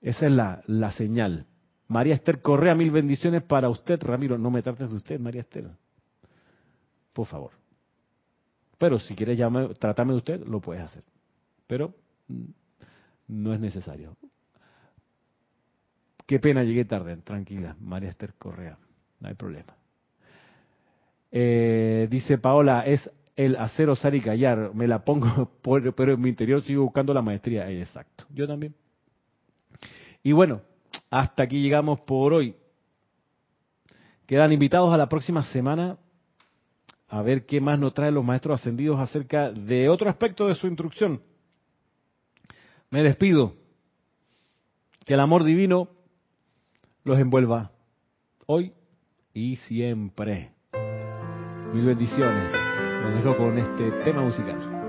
[0.00, 1.46] Esa es la, la señal.
[1.88, 4.38] María Esther Correa, mil bendiciones para usted, Ramiro.
[4.38, 5.70] No me trates de usted, María Esther.
[7.12, 7.50] Por favor.
[8.78, 11.02] Pero si quieres llamarme, tratarme de usted, lo puedes hacer.
[11.66, 11.96] Pero
[12.28, 12.44] mm,
[13.26, 14.16] no es necesario.
[16.26, 17.16] Qué pena llegué tarde.
[17.16, 18.78] Tranquila, María Esther Correa.
[19.18, 19.74] No hay problema.
[21.32, 24.74] Eh, dice Paola, es el acero sal y callar.
[24.74, 25.50] Me la pongo,
[25.96, 27.68] pero en mi interior sigo buscando la maestría.
[27.70, 28.26] Exacto.
[28.32, 28.74] Yo también.
[30.22, 30.60] Y bueno,
[31.10, 32.54] hasta aquí llegamos por hoy.
[34.26, 35.98] Quedan invitados a la próxima semana
[37.08, 40.66] a ver qué más nos traen los maestros ascendidos acerca de otro aspecto de su
[40.66, 41.20] instrucción.
[42.90, 43.54] Me despido.
[45.04, 45.88] Que el amor divino
[47.04, 47.72] los envuelva
[48.46, 48.72] hoy
[49.34, 50.52] y siempre.
[51.72, 52.52] Mil bendiciones.
[53.02, 54.81] Los dejo con este tema musical.